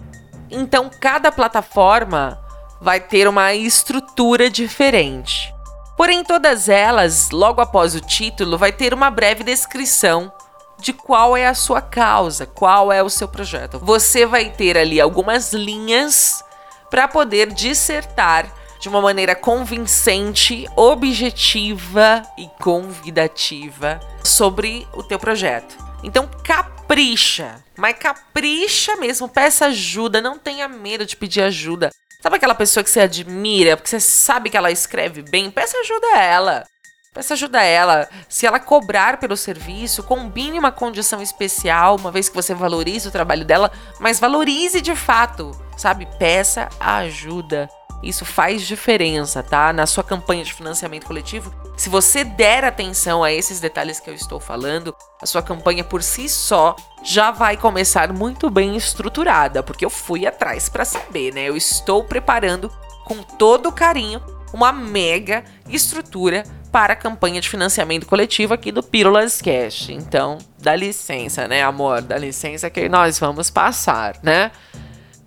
Então, 0.51 0.89
cada 0.99 1.31
plataforma 1.31 2.39
vai 2.79 2.99
ter 2.99 3.27
uma 3.27 3.53
estrutura 3.53 4.49
diferente. 4.49 5.53
Porém, 5.97 6.23
todas 6.23 6.69
elas, 6.69 7.31
logo 7.31 7.61
após 7.61 7.95
o 7.95 8.01
título, 8.01 8.57
vai 8.57 8.71
ter 8.71 8.93
uma 8.93 9.09
breve 9.09 9.43
descrição 9.43 10.31
de 10.79 10.93
qual 10.93 11.35
é 11.35 11.47
a 11.47 11.53
sua 11.53 11.81
causa, 11.81 12.45
qual 12.45 12.91
é 12.91 13.01
o 13.01 13.09
seu 13.09 13.27
projeto. 13.27 13.79
Você 13.79 14.25
vai 14.25 14.49
ter 14.49 14.77
ali 14.77 14.99
algumas 14.99 15.53
linhas 15.53 16.43
para 16.89 17.07
poder 17.07 17.51
dissertar 17.53 18.51
de 18.79 18.89
uma 18.89 19.01
maneira 19.01 19.33
convincente, 19.33 20.67
objetiva 20.75 22.21
e 22.37 22.47
convidativa 22.61 23.99
sobre 24.23 24.87
o 24.93 25.03
teu 25.03 25.19
projeto. 25.19 25.77
Então 26.03 26.29
capricha, 26.43 27.63
mas 27.77 27.97
capricha 27.97 28.95
mesmo, 28.97 29.27
peça 29.27 29.67
ajuda, 29.67 30.21
não 30.21 30.37
tenha 30.37 30.67
medo 30.67 31.05
de 31.05 31.15
pedir 31.15 31.41
ajuda. 31.41 31.89
Sabe 32.21 32.37
aquela 32.37 32.55
pessoa 32.55 32.83
que 32.83 32.89
você 32.89 33.01
admira, 33.01 33.75
porque 33.75 33.89
você 33.89 33.99
sabe 33.99 34.49
que 34.49 34.55
ela 34.55 34.71
escreve 34.71 35.21
bem? 35.21 35.51
Peça 35.51 35.77
ajuda 35.77 36.07
a 36.07 36.19
ela. 36.19 36.63
Peça 37.13 37.35
ajuda 37.35 37.59
a 37.59 37.63
ela. 37.63 38.09
Se 38.27 38.47
ela 38.47 38.59
cobrar 38.59 39.17
pelo 39.17 39.37
serviço, 39.37 40.03
combine 40.03 40.57
uma 40.57 40.71
condição 40.71 41.21
especial, 41.21 41.95
uma 41.95 42.11
vez 42.11 42.27
que 42.27 42.35
você 42.35 42.55
valorize 42.55 43.07
o 43.07 43.11
trabalho 43.11 43.45
dela, 43.45 43.71
mas 43.99 44.19
valorize 44.19 44.81
de 44.81 44.95
fato, 44.95 45.51
sabe? 45.77 46.07
Peça 46.17 46.69
ajuda. 46.79 47.69
Isso 48.03 48.25
faz 48.25 48.61
diferença, 48.63 49.41
tá? 49.41 49.71
Na 49.71 49.85
sua 49.87 50.03
campanha 50.03 50.43
de 50.43 50.53
financiamento 50.53 51.05
coletivo, 51.05 51.53
se 51.77 51.89
você 51.89 52.23
der 52.23 52.65
atenção 52.65 53.23
a 53.23 53.31
esses 53.31 53.59
detalhes 53.59 53.99
que 53.99 54.09
eu 54.09 54.13
estou 54.13 54.39
falando, 54.39 54.93
a 55.21 55.25
sua 55.25 55.41
campanha 55.41 55.83
por 55.83 56.03
si 56.03 56.27
só 56.27 56.75
já 57.01 57.31
vai 57.31 57.55
começar 57.55 58.11
muito 58.11 58.49
bem 58.49 58.75
estruturada, 58.75 59.63
porque 59.63 59.85
eu 59.85 59.89
fui 59.89 60.27
atrás 60.27 60.67
para 60.67 60.83
saber, 60.83 61.33
né? 61.33 61.47
Eu 61.47 61.55
estou 61.55 62.03
preparando 62.03 62.69
com 63.05 63.23
todo 63.23 63.71
carinho 63.71 64.21
uma 64.53 64.71
mega 64.71 65.43
estrutura 65.67 66.43
para 66.71 66.93
a 66.93 66.95
campanha 66.95 67.39
de 67.39 67.49
financiamento 67.49 68.05
coletivo 68.05 68.53
aqui 68.53 68.71
do 68.71 68.81
Pílulas 68.83 69.41
Cash. 69.41 69.89
Então, 69.89 70.37
dá 70.59 70.75
licença, 70.75 71.47
né, 71.47 71.63
amor? 71.63 72.01
Dá 72.01 72.17
licença 72.17 72.69
que 72.69 72.89
nós 72.89 73.19
vamos 73.19 73.49
passar, 73.49 74.17
né? 74.23 74.51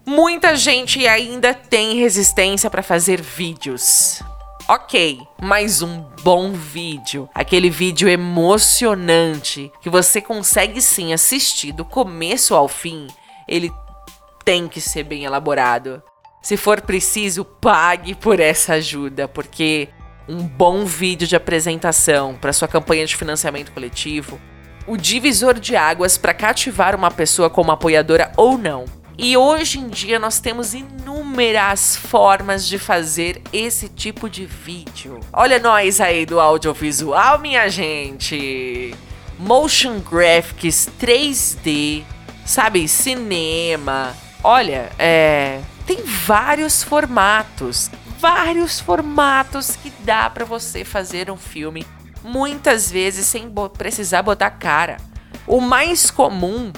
Muita 0.08 0.54
gente 0.54 1.04
ainda 1.04 1.52
tem 1.52 1.98
resistência 1.98 2.70
para 2.70 2.80
fazer 2.80 3.20
vídeos. 3.20 4.22
Ok, 4.68 5.20
mas 5.42 5.82
um 5.82 6.00
bom 6.22 6.52
vídeo, 6.52 7.28
aquele 7.34 7.68
vídeo 7.68 8.08
emocionante 8.08 9.72
que 9.82 9.90
você 9.90 10.20
consegue 10.20 10.80
sim 10.80 11.12
assistir 11.12 11.72
do 11.72 11.84
começo 11.84 12.54
ao 12.54 12.68
fim, 12.68 13.08
ele 13.48 13.72
tem 14.44 14.68
que 14.68 14.80
ser 14.80 15.02
bem 15.02 15.24
elaborado. 15.24 16.00
Se 16.40 16.56
for 16.56 16.82
preciso, 16.82 17.44
pague 17.44 18.14
por 18.14 18.38
essa 18.38 18.74
ajuda, 18.74 19.26
porque 19.26 19.88
um 20.28 20.46
bom 20.46 20.84
vídeo 20.84 21.26
de 21.26 21.34
apresentação 21.34 22.36
para 22.36 22.52
sua 22.52 22.68
campanha 22.68 23.04
de 23.04 23.16
financiamento 23.16 23.72
coletivo, 23.72 24.40
o 24.86 24.96
divisor 24.96 25.58
de 25.58 25.74
águas 25.74 26.16
para 26.16 26.32
cativar 26.32 26.94
uma 26.94 27.10
pessoa 27.10 27.50
como 27.50 27.72
apoiadora 27.72 28.30
ou 28.36 28.56
não 28.56 28.84
e 29.18 29.36
hoje 29.36 29.78
em 29.78 29.88
dia 29.88 30.18
nós 30.18 30.40
temos 30.40 30.74
inúmeras 30.74 31.96
formas 31.96 32.66
de 32.66 32.78
fazer 32.78 33.40
esse 33.52 33.88
tipo 33.88 34.28
de 34.28 34.44
vídeo. 34.44 35.20
Olha 35.32 35.58
nós 35.58 36.00
aí 36.00 36.26
do 36.26 36.38
audiovisual, 36.38 37.38
minha 37.38 37.68
gente. 37.68 38.94
Motion 39.38 40.00
graphics 40.00 40.88
3D, 41.00 42.04
sabe, 42.44 42.86
cinema. 42.88 44.14
Olha, 44.44 44.90
é, 44.98 45.60
tem 45.86 46.02
vários 46.02 46.82
formatos, 46.82 47.90
vários 48.18 48.80
formatos 48.80 49.76
que 49.76 49.90
dá 50.00 50.28
para 50.28 50.44
você 50.44 50.84
fazer 50.84 51.30
um 51.30 51.36
filme 51.36 51.86
muitas 52.22 52.90
vezes 52.90 53.26
sem 53.26 53.48
bo 53.48 53.68
precisar 53.70 54.22
botar 54.22 54.50
cara. 54.50 54.98
O 55.46 55.60
mais 55.60 56.10
comum 56.10 56.72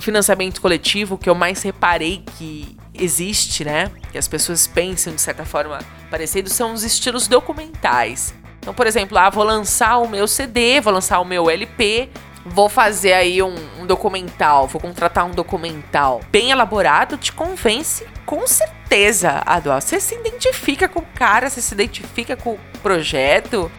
financiamento 0.00 0.60
coletivo 0.60 1.18
que 1.18 1.28
eu 1.28 1.34
mais 1.34 1.62
reparei 1.62 2.22
que 2.38 2.76
existe, 2.94 3.64
né? 3.64 3.90
Que 4.10 4.18
as 4.18 4.26
pessoas 4.26 4.66
pensam 4.66 5.14
de 5.14 5.20
certa 5.20 5.44
forma 5.44 5.78
parecido 6.10 6.48
são 6.48 6.72
os 6.72 6.82
estilos 6.82 7.28
documentais. 7.28 8.34
Então, 8.58 8.74
por 8.74 8.86
exemplo, 8.86 9.16
ah, 9.18 9.30
vou 9.30 9.44
lançar 9.44 9.98
o 9.98 10.08
meu 10.08 10.26
CD, 10.26 10.80
vou 10.80 10.92
lançar 10.92 11.20
o 11.20 11.24
meu 11.24 11.48
LP, 11.48 12.08
vou 12.44 12.68
fazer 12.68 13.12
aí 13.12 13.42
um, 13.42 13.54
um 13.80 13.86
documental, 13.86 14.66
vou 14.66 14.80
contratar 14.80 15.24
um 15.24 15.30
documental 15.30 16.20
bem 16.30 16.50
elaborado, 16.50 17.16
te 17.16 17.32
convence 17.32 18.06
com 18.24 18.46
certeza, 18.46 19.42
Adol. 19.46 19.80
Você 19.80 20.00
se 20.00 20.14
identifica 20.16 20.88
com 20.88 21.00
o 21.00 21.06
cara, 21.14 21.48
você 21.48 21.62
se 21.62 21.74
identifica 21.74 22.36
com 22.36 22.54
o 22.54 22.58
projeto. 22.82 23.70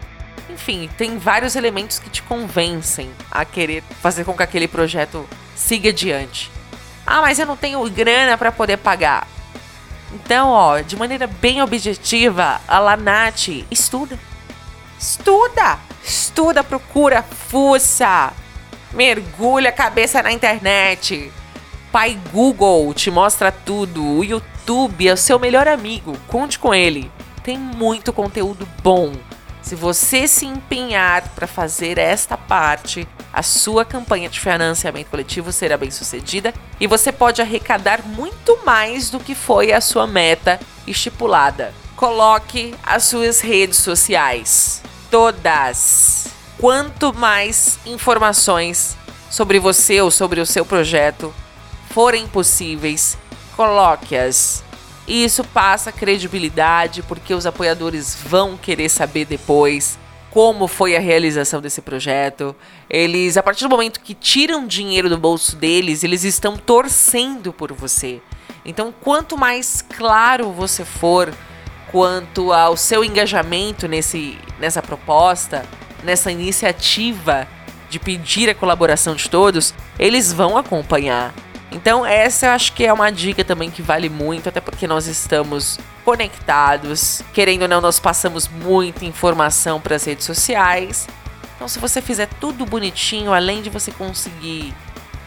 Enfim, 0.58 0.90
tem 0.98 1.18
vários 1.18 1.54
elementos 1.54 2.00
que 2.00 2.10
te 2.10 2.20
convencem 2.20 3.08
a 3.30 3.44
querer 3.44 3.84
fazer 4.02 4.24
com 4.24 4.34
que 4.34 4.42
aquele 4.42 4.66
projeto 4.66 5.24
siga 5.54 5.90
adiante. 5.90 6.50
Ah, 7.06 7.22
mas 7.22 7.38
eu 7.38 7.46
não 7.46 7.56
tenho 7.56 7.88
grana 7.88 8.36
para 8.36 8.50
poder 8.50 8.76
pagar. 8.76 9.26
Então, 10.12 10.48
ó, 10.48 10.80
de 10.80 10.96
maneira 10.96 11.28
bem 11.28 11.62
objetiva, 11.62 12.60
a 12.66 12.78
Lanate 12.80 13.64
estuda. 13.70 14.18
Estuda! 14.98 15.78
Estuda, 16.04 16.64
procura, 16.64 17.22
fuça. 17.22 18.32
Mergulha 18.92 19.68
a 19.68 19.72
cabeça 19.72 20.22
na 20.22 20.32
internet. 20.32 21.32
Pai 21.92 22.18
Google 22.32 22.92
te 22.94 23.12
mostra 23.12 23.52
tudo. 23.52 24.04
O 24.04 24.24
YouTube 24.24 25.06
é 25.06 25.12
o 25.12 25.16
seu 25.16 25.38
melhor 25.38 25.68
amigo. 25.68 26.16
Conte 26.26 26.58
com 26.58 26.74
ele. 26.74 27.10
Tem 27.44 27.56
muito 27.56 28.12
conteúdo 28.12 28.68
bom. 28.82 29.12
Se 29.68 29.74
você 29.74 30.26
se 30.26 30.46
empenhar 30.46 31.28
para 31.34 31.46
fazer 31.46 31.98
esta 31.98 32.38
parte, 32.38 33.06
a 33.30 33.42
sua 33.42 33.84
campanha 33.84 34.26
de 34.26 34.40
financiamento 34.40 35.10
coletivo 35.10 35.52
será 35.52 35.76
bem 35.76 35.90
sucedida 35.90 36.54
e 36.80 36.86
você 36.86 37.12
pode 37.12 37.42
arrecadar 37.42 38.00
muito 38.02 38.58
mais 38.64 39.10
do 39.10 39.20
que 39.20 39.34
foi 39.34 39.70
a 39.70 39.82
sua 39.82 40.06
meta 40.06 40.58
estipulada. 40.86 41.74
Coloque 41.96 42.74
as 42.82 43.04
suas 43.04 43.42
redes 43.42 43.76
sociais, 43.76 44.82
todas. 45.10 46.28
Quanto 46.58 47.12
mais 47.12 47.78
informações 47.84 48.96
sobre 49.30 49.58
você 49.58 50.00
ou 50.00 50.10
sobre 50.10 50.40
o 50.40 50.46
seu 50.46 50.64
projeto 50.64 51.30
forem 51.90 52.26
possíveis, 52.26 53.18
coloque-as. 53.54 54.64
Isso 55.08 55.42
passa 55.42 55.90
credibilidade 55.90 57.02
porque 57.02 57.32
os 57.32 57.46
apoiadores 57.46 58.14
vão 58.14 58.58
querer 58.58 58.90
saber 58.90 59.24
depois 59.24 59.98
como 60.30 60.68
foi 60.68 60.94
a 60.94 61.00
realização 61.00 61.62
desse 61.62 61.80
projeto. 61.80 62.54
Eles, 62.90 63.38
a 63.38 63.42
partir 63.42 63.64
do 63.64 63.70
momento 63.70 64.00
que 64.00 64.12
tiram 64.12 64.66
dinheiro 64.66 65.08
do 65.08 65.16
bolso 65.16 65.56
deles, 65.56 66.04
eles 66.04 66.24
estão 66.24 66.58
torcendo 66.58 67.54
por 67.54 67.72
você. 67.72 68.20
Então, 68.66 68.92
quanto 69.00 69.38
mais 69.38 69.80
claro 69.80 70.52
você 70.52 70.84
for 70.84 71.32
quanto 71.90 72.52
ao 72.52 72.76
seu 72.76 73.02
engajamento 73.02 73.88
nesse, 73.88 74.36
nessa 74.60 74.82
proposta, 74.82 75.64
nessa 76.04 76.30
iniciativa 76.30 77.48
de 77.88 77.98
pedir 77.98 78.50
a 78.50 78.54
colaboração 78.54 79.14
de 79.14 79.30
todos, 79.30 79.72
eles 79.98 80.34
vão 80.34 80.58
acompanhar. 80.58 81.32
Então, 81.70 82.04
essa 82.04 82.46
eu 82.46 82.50
acho 82.52 82.72
que 82.72 82.84
é 82.84 82.92
uma 82.92 83.10
dica 83.10 83.44
também 83.44 83.70
que 83.70 83.82
vale 83.82 84.08
muito, 84.08 84.48
até 84.48 84.60
porque 84.60 84.86
nós 84.86 85.06
estamos 85.06 85.78
conectados. 86.04 87.22
Querendo 87.34 87.62
ou 87.62 87.68
não, 87.68 87.80
nós 87.80 88.00
passamos 88.00 88.48
muita 88.48 89.04
informação 89.04 89.80
para 89.80 89.96
as 89.96 90.04
redes 90.04 90.24
sociais. 90.24 91.06
Então, 91.56 91.68
se 91.68 91.78
você 91.78 92.00
fizer 92.00 92.28
tudo 92.40 92.64
bonitinho, 92.64 93.34
além 93.34 93.60
de 93.60 93.68
você 93.68 93.90
conseguir 93.90 94.72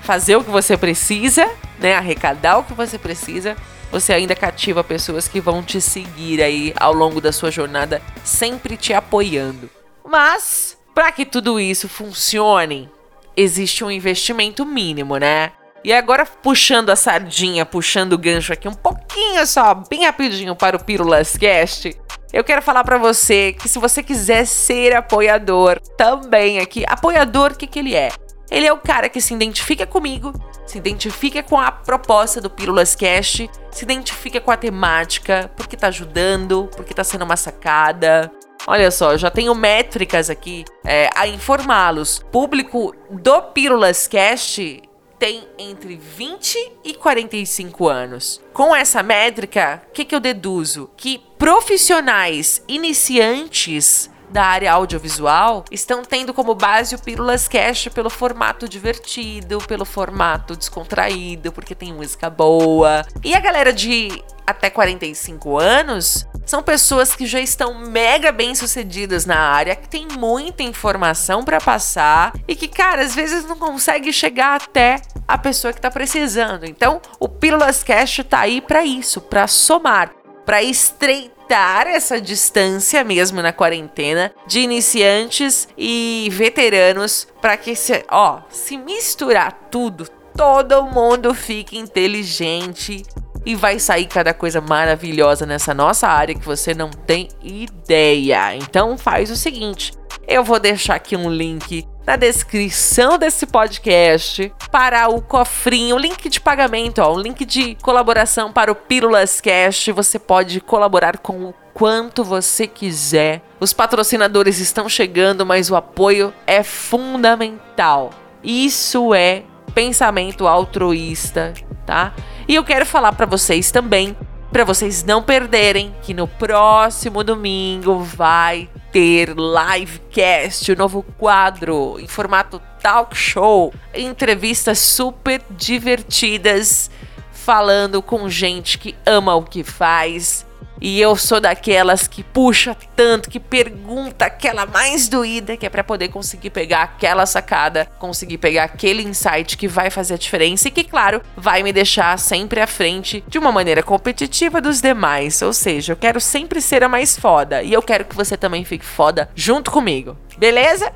fazer 0.02 0.36
o 0.36 0.44
que 0.44 0.50
você 0.50 0.76
precisa, 0.76 1.48
né, 1.78 1.96
arrecadar 1.96 2.58
o 2.58 2.64
que 2.64 2.74
você 2.74 2.98
precisa, 2.98 3.56
você 3.92 4.14
ainda 4.14 4.36
cativa 4.36 4.84
pessoas 4.84 5.28
que 5.28 5.40
vão 5.40 5.62
te 5.62 5.80
seguir 5.80 6.42
aí 6.42 6.74
ao 6.78 6.94
longo 6.94 7.22
da 7.22 7.32
sua 7.32 7.52
jornada, 7.52 8.02
sempre 8.24 8.78
te 8.78 8.94
apoiando. 8.94 9.70
Mas, 10.04 10.78
para 10.96 11.12
que 11.12 11.26
tudo 11.26 11.60
isso 11.60 11.88
funcione, 11.88 12.90
existe 13.36 13.84
um 13.84 13.92
investimento 13.92 14.66
mínimo, 14.66 15.18
né? 15.18 15.52
E 15.84 15.92
agora, 15.92 16.26
puxando 16.26 16.92
a 16.92 16.96
sardinha, 16.96 17.66
puxando 17.66 18.14
o 18.14 18.18
gancho 18.18 18.54
aqui 18.54 18.68
um 18.68 18.74
pouquinho 18.74 19.46
só, 19.48 19.74
bem 19.74 20.06
rapidinho 20.06 20.56
para 20.56 20.78
o 20.78 20.84
Pílulas 20.84 21.36
Cast, 21.36 21.98
eu 22.32 22.44
quero 22.44 22.62
falar 22.62 22.84
para 22.84 23.00
você 23.00 23.54
que 23.54 23.68
se 23.68 23.80
você 23.80 24.04
quiser 24.04 24.46
ser 24.46 24.96
apoiador 24.96 25.80
também 25.98 26.60
aqui, 26.60 26.86
apoiador, 26.88 27.52
o 27.52 27.56
que, 27.56 27.66
que 27.66 27.80
ele 27.80 27.96
é? 27.96 28.10
Ele 28.52 28.68
é 28.68 28.72
o 28.72 28.78
cara 28.78 29.10
que 29.10 29.20
se 29.20 29.34
identifica 29.34 29.88
comigo, 29.88 30.34
se 30.68 30.78
identifica 30.78 31.42
com 31.42 31.60
a 31.60 31.72
proposta 31.72 32.40
do 32.40 32.50
Pílulas 32.50 32.94
Cast, 32.94 33.50
se 33.72 33.84
identifica 33.84 34.40
com 34.40 34.52
a 34.52 34.58
temática, 34.58 35.50
porque 35.56 35.76
tá 35.76 35.88
ajudando, 35.88 36.70
porque 36.76 36.94
tá 36.94 37.04
sendo 37.04 37.24
uma 37.24 37.38
sacada. 37.38 38.32
Olha 38.68 38.92
só, 38.92 39.18
já 39.18 39.32
tenho 39.32 39.56
métricas 39.56 40.30
aqui 40.30 40.64
é, 40.86 41.10
a 41.16 41.28
informá-los. 41.28 42.20
Público 42.32 42.94
do 43.10 43.42
Pílulas 43.42 44.08
Cast 44.08 44.91
tem 45.22 45.48
entre 45.56 45.96
20 45.98 46.58
e 46.84 46.96
45 46.96 47.88
anos. 47.88 48.42
Com 48.52 48.76
essa 48.76 49.04
métrica, 49.04 49.84
o 49.88 49.92
que, 49.92 50.04
que 50.04 50.16
eu 50.16 50.20
deduzo? 50.20 50.90
Que 50.98 51.22
profissionais 51.38 52.64
iniciantes 52.68 54.10
da 54.32 54.44
área 54.44 54.72
audiovisual 54.72 55.66
estão 55.70 56.04
tendo 56.04 56.34
como 56.34 56.56
base 56.56 56.96
o 56.96 57.00
Pílulas 57.00 57.48
Cash 57.48 57.90
pelo 57.94 58.10
formato 58.10 58.68
divertido, 58.68 59.60
pelo 59.68 59.86
formato 59.86 60.56
descontraído, 60.56 61.52
porque 61.52 61.76
tem 61.76 61.94
música 61.94 62.30
boa. 62.30 63.06
E 63.24 63.36
a 63.36 63.40
galera 63.40 63.74
de 63.74 64.24
até 64.46 64.70
45 64.70 65.60
anos 65.60 66.26
são 66.46 66.64
pessoas 66.64 67.16
que 67.16 67.26
já 67.26 67.40
estão 67.40 67.76
mega 67.76 68.32
bem 68.32 68.56
sucedidas 68.56 69.26
na 69.26 69.38
área, 69.38 69.76
que 69.76 69.88
tem 69.88 70.08
muita 70.18 70.64
informação 70.64 71.44
para 71.44 71.60
passar 71.60 72.34
e 72.48 72.56
que, 72.56 72.68
cara, 72.68 73.04
às 73.04 73.16
vezes 73.16 73.46
não 73.46 73.58
consegue 73.58 74.12
chegar 74.12 74.62
até 74.62 75.02
a 75.28 75.38
pessoa 75.38 75.72
que 75.72 75.80
está 75.80 75.92
precisando. 75.92 76.66
Então, 76.66 77.02
o 77.20 77.30
Pílulas 77.30 77.84
Cash 77.84 78.22
tá 78.30 78.40
aí 78.40 78.60
para 78.60 78.84
isso, 78.84 79.22
para 79.22 79.48
somar, 79.48 80.12
para 80.46 80.62
estreitar 80.64 81.41
essa 81.56 82.20
distância 82.20 83.04
mesmo 83.04 83.42
na 83.42 83.54
quarentena 83.54 84.34
de 84.48 84.60
iniciantes 84.60 85.68
e 85.78 86.30
veteranos 86.32 87.28
para 87.42 87.58
que 87.58 87.76
se, 87.76 88.04
ó, 88.10 88.42
se 88.50 88.78
misturar 88.78 89.68
tudo, 89.72 90.08
todo 90.36 90.84
mundo 90.84 91.34
fique 91.34 91.78
inteligente 91.78 93.04
e 93.46 93.56
vai 93.56 93.80
sair 93.80 94.06
cada 94.06 94.34
coisa 94.34 94.62
maravilhosa 94.62 95.46
nessa 95.46 95.74
nossa 95.74 96.08
área 96.08 96.36
que 96.36 96.46
você 96.46 96.74
não 96.74 96.90
tem 96.90 97.28
ideia. 97.42 98.56
Então 98.56 98.98
faz 98.98 99.32
o 99.32 99.36
seguinte, 99.36 99.94
eu 100.28 100.44
vou 100.44 100.60
deixar 100.60 100.96
aqui 100.96 101.16
um 101.16 101.30
link 101.30 101.88
na 102.12 102.18
descrição 102.18 103.18
desse 103.18 103.46
podcast 103.46 104.54
para 104.70 105.08
o 105.08 105.22
cofrinho, 105.22 105.96
o 105.96 105.98
link 105.98 106.28
de 106.28 106.42
pagamento, 106.42 107.00
ó, 107.00 107.16
um 107.16 107.18
link 107.18 107.46
de 107.46 107.76
colaboração 107.76 108.52
para 108.52 108.70
o 108.70 108.76
Pílulas 108.76 109.40
Cast. 109.40 109.94
Você 109.94 110.20
pode 110.20 110.60
colaborar 110.60 111.20
com 111.20 111.46
o 111.46 111.54
quanto 111.74 112.22
você 112.22 112.68
quiser. 112.68 113.42
Os 113.62 113.72
patrocinadores 113.72 114.60
estão 114.60 114.90
chegando, 114.90 115.46
mas 115.46 115.72
o 115.72 115.76
apoio 115.78 116.34
é 116.46 116.64
fundamental. 116.64 118.10
Isso 118.44 119.14
é 119.14 119.44
pensamento 119.74 120.50
altruísta, 120.50 121.54
tá? 121.86 122.14
E 122.46 122.56
eu 122.56 122.64
quero 122.66 122.86
falar 122.86 123.14
para 123.14 123.26
vocês 123.26 123.72
também, 123.72 124.18
para 124.52 124.66
vocês 124.66 125.04
não 125.04 125.24
perderem, 125.24 125.96
que 126.02 126.14
no 126.14 126.28
próximo 126.28 127.24
domingo 127.24 128.00
vai 128.00 128.70
ter 128.92 129.30
livecast, 129.30 130.72
o 130.72 130.76
novo 130.76 131.04
quadro 131.18 131.98
em 132.00 132.08
formato 132.08 132.62
talk 132.82 133.16
show, 133.16 133.74
entrevistas 133.96 134.80
super 134.80 135.42
divertidas, 135.50 136.92
falando 137.32 138.02
com 138.02 138.30
gente 138.30 138.78
que 138.78 138.94
ama 139.06 139.34
o 139.36 139.44
que 139.44 139.64
faz 139.64 140.46
e 140.82 141.00
eu 141.00 141.16
sou 141.16 141.40
daquelas 141.40 142.08
que 142.08 142.24
puxa 142.24 142.76
tanto, 142.96 143.30
que 143.30 143.40
pergunta 143.40 144.26
aquela 144.26 144.66
mais 144.66 145.08
doída, 145.08 145.56
que 145.56 145.66
é 145.66 145.70
para 145.70 145.84
poder 145.84 146.10
conseguir 146.10 146.50
pegar 146.50 146.82
aquela 146.82 147.26
sacada, 147.28 147.88
conseguir 148.00 148.40
pegar 148.40 148.64
aquele 148.64 149.04
insight 149.04 149.56
que 149.56 149.68
vai 149.68 149.92
fazer 149.92 150.16
a 150.16 150.18
diferença 150.18 150.68
e 150.68 150.72
que, 150.72 150.84
claro, 150.84 151.22
vai 151.38 151.62
me 151.62 151.72
deixar 151.72 152.18
sempre 152.18 152.60
à 152.60 152.66
frente 152.66 153.24
de 153.28 153.38
uma 153.38 153.52
maneira 153.52 153.84
competitiva 153.84 154.60
dos 154.60 154.82
demais. 154.82 155.42
Ou 155.44 155.54
seja, 155.54 155.94
eu 155.94 155.98
quero 155.98 156.20
sempre 156.20 156.60
ser 156.60 156.84
a 156.84 156.90
mais 156.90 157.18
foda 157.18 157.62
e 157.62 157.72
eu 157.72 157.82
quero 157.82 158.06
que 158.06 158.16
você 158.16 158.36
também 158.36 158.66
fique 158.66 158.86
foda 158.86 159.30
junto 159.36 159.70
comigo. 159.70 160.18
Beleza? 160.38 160.92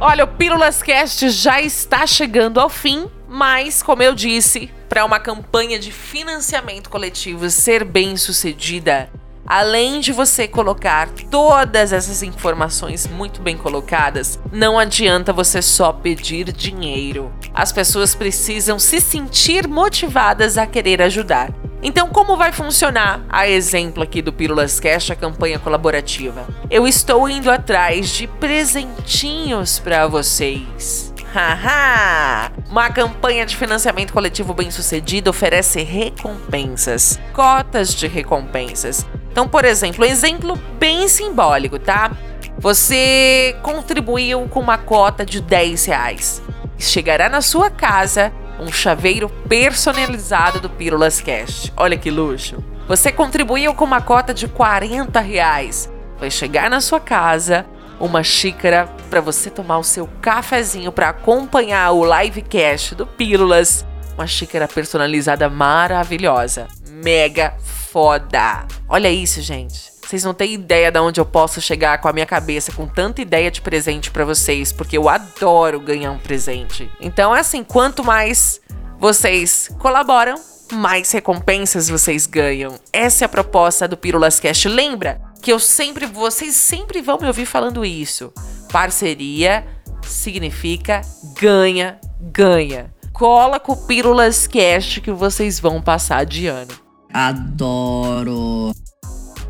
Olha, 0.00 0.24
o 0.24 0.28
Pílulas 0.28 0.80
Cast 0.80 1.28
já 1.30 1.60
está 1.60 2.06
chegando 2.06 2.60
ao 2.60 2.68
fim, 2.68 3.10
mas 3.28 3.82
como 3.82 4.02
eu 4.02 4.14
disse, 4.14 4.70
para 4.88 5.04
uma 5.04 5.20
campanha 5.20 5.78
de 5.78 5.92
financiamento 5.92 6.88
coletivo 6.88 7.50
ser 7.50 7.84
bem 7.84 8.16
sucedida, 8.16 9.10
além 9.46 10.00
de 10.00 10.12
você 10.12 10.48
colocar 10.48 11.08
todas 11.30 11.92
essas 11.92 12.22
informações 12.22 13.06
muito 13.06 13.40
bem 13.40 13.56
colocadas, 13.56 14.38
não 14.52 14.78
adianta 14.78 15.32
você 15.32 15.62
só 15.62 15.92
pedir 15.92 16.52
dinheiro. 16.52 17.32
As 17.54 17.72
pessoas 17.72 18.14
precisam 18.14 18.78
se 18.78 19.00
sentir 19.00 19.68
motivadas 19.68 20.58
a 20.58 20.66
querer 20.66 21.02
ajudar. 21.02 21.52
Então, 21.80 22.08
como 22.08 22.36
vai 22.36 22.52
funcionar 22.52 23.24
a 23.28 23.48
exemplo 23.48 24.02
aqui 24.02 24.20
do 24.20 24.32
Pílulas 24.32 24.80
Cash, 24.80 25.12
a 25.12 25.16
campanha 25.16 25.60
colaborativa? 25.60 26.46
Eu 26.68 26.88
estou 26.88 27.28
indo 27.28 27.50
atrás 27.50 28.10
de 28.10 28.26
presentinhos 28.26 29.78
para 29.78 30.08
vocês. 30.08 31.07
Haha! 31.38 32.50
Uma 32.68 32.90
campanha 32.90 33.46
de 33.46 33.56
financiamento 33.56 34.12
coletivo 34.12 34.52
bem-sucedida 34.52 35.30
oferece 35.30 35.84
recompensas, 35.84 37.20
cotas 37.32 37.94
de 37.94 38.08
recompensas. 38.08 39.06
Então, 39.30 39.46
por 39.46 39.64
exemplo, 39.64 40.04
um 40.04 40.08
exemplo 40.08 40.58
bem 40.80 41.06
simbólico, 41.06 41.78
tá? 41.78 42.10
Você 42.58 43.56
contribuiu 43.62 44.48
com 44.48 44.58
uma 44.58 44.78
cota 44.78 45.24
de 45.24 45.40
10 45.40 45.84
reais. 45.84 46.42
Chegará 46.76 47.28
na 47.28 47.40
sua 47.40 47.70
casa 47.70 48.32
um 48.58 48.72
chaveiro 48.72 49.28
personalizado 49.48 50.58
do 50.58 50.68
Pílulas 50.68 51.20
Cash. 51.20 51.72
Olha 51.76 51.96
que 51.96 52.10
luxo! 52.10 52.64
Você 52.88 53.12
contribuiu 53.12 53.72
com 53.74 53.84
uma 53.84 54.00
cota 54.00 54.34
de 54.34 54.48
40 54.48 55.20
reais. 55.20 55.88
Vai 56.18 56.32
chegar 56.32 56.68
na 56.68 56.80
sua 56.80 56.98
casa 56.98 57.64
uma 58.00 58.22
xícara 58.22 58.88
para 59.10 59.20
você 59.20 59.50
tomar 59.50 59.78
o 59.78 59.84
seu 59.84 60.08
cafezinho 60.20 60.92
para 60.92 61.10
acompanhar 61.10 61.92
o 61.92 62.04
livecast 62.04 62.94
do 62.94 63.06
Pílulas. 63.06 63.84
Uma 64.14 64.26
xícara 64.26 64.66
personalizada 64.66 65.48
maravilhosa. 65.48 66.68
Mega 66.90 67.54
foda. 67.62 68.66
Olha 68.88 69.10
isso, 69.10 69.40
gente. 69.40 69.98
Vocês 70.08 70.24
não 70.24 70.32
têm 70.32 70.54
ideia 70.54 70.90
de 70.90 70.98
onde 70.98 71.20
eu 71.20 71.26
posso 71.26 71.60
chegar 71.60 71.98
com 72.00 72.08
a 72.08 72.12
minha 72.12 72.24
cabeça 72.24 72.72
com 72.72 72.86
tanta 72.86 73.20
ideia 73.20 73.50
de 73.50 73.60
presente 73.60 74.10
para 74.10 74.24
vocês, 74.24 74.72
porque 74.72 74.96
eu 74.96 75.06
adoro 75.06 75.78
ganhar 75.78 76.10
um 76.10 76.18
presente. 76.18 76.90
Então, 76.98 77.36
é 77.36 77.40
assim, 77.40 77.62
quanto 77.62 78.02
mais 78.02 78.58
vocês 78.98 79.70
colaboram, 79.78 80.34
mais 80.72 81.12
recompensas 81.12 81.88
vocês 81.88 82.26
ganham. 82.26 82.78
Essa 82.90 83.24
é 83.24 83.26
a 83.26 83.28
proposta 83.28 83.86
do 83.86 83.98
Pílulas 83.98 84.40
Cash. 84.40 84.64
Lembra 84.64 85.20
que 85.42 85.52
eu 85.52 85.58
sempre, 85.58 86.06
vocês 86.06 86.54
sempre 86.54 87.00
vão 87.00 87.18
me 87.18 87.26
ouvir 87.26 87.46
falando 87.46 87.84
isso. 87.84 88.32
Parceria 88.70 89.66
significa 90.02 91.02
ganha, 91.40 91.98
ganha. 92.20 92.92
Cola 93.12 93.58
com 93.58 93.72
o 93.72 93.86
Pílulas 93.86 94.46
Cash 94.46 94.98
que 94.98 95.10
vocês 95.10 95.58
vão 95.58 95.80
passar 95.80 96.24
de 96.24 96.46
ano. 96.46 96.72
Adoro! 97.12 98.72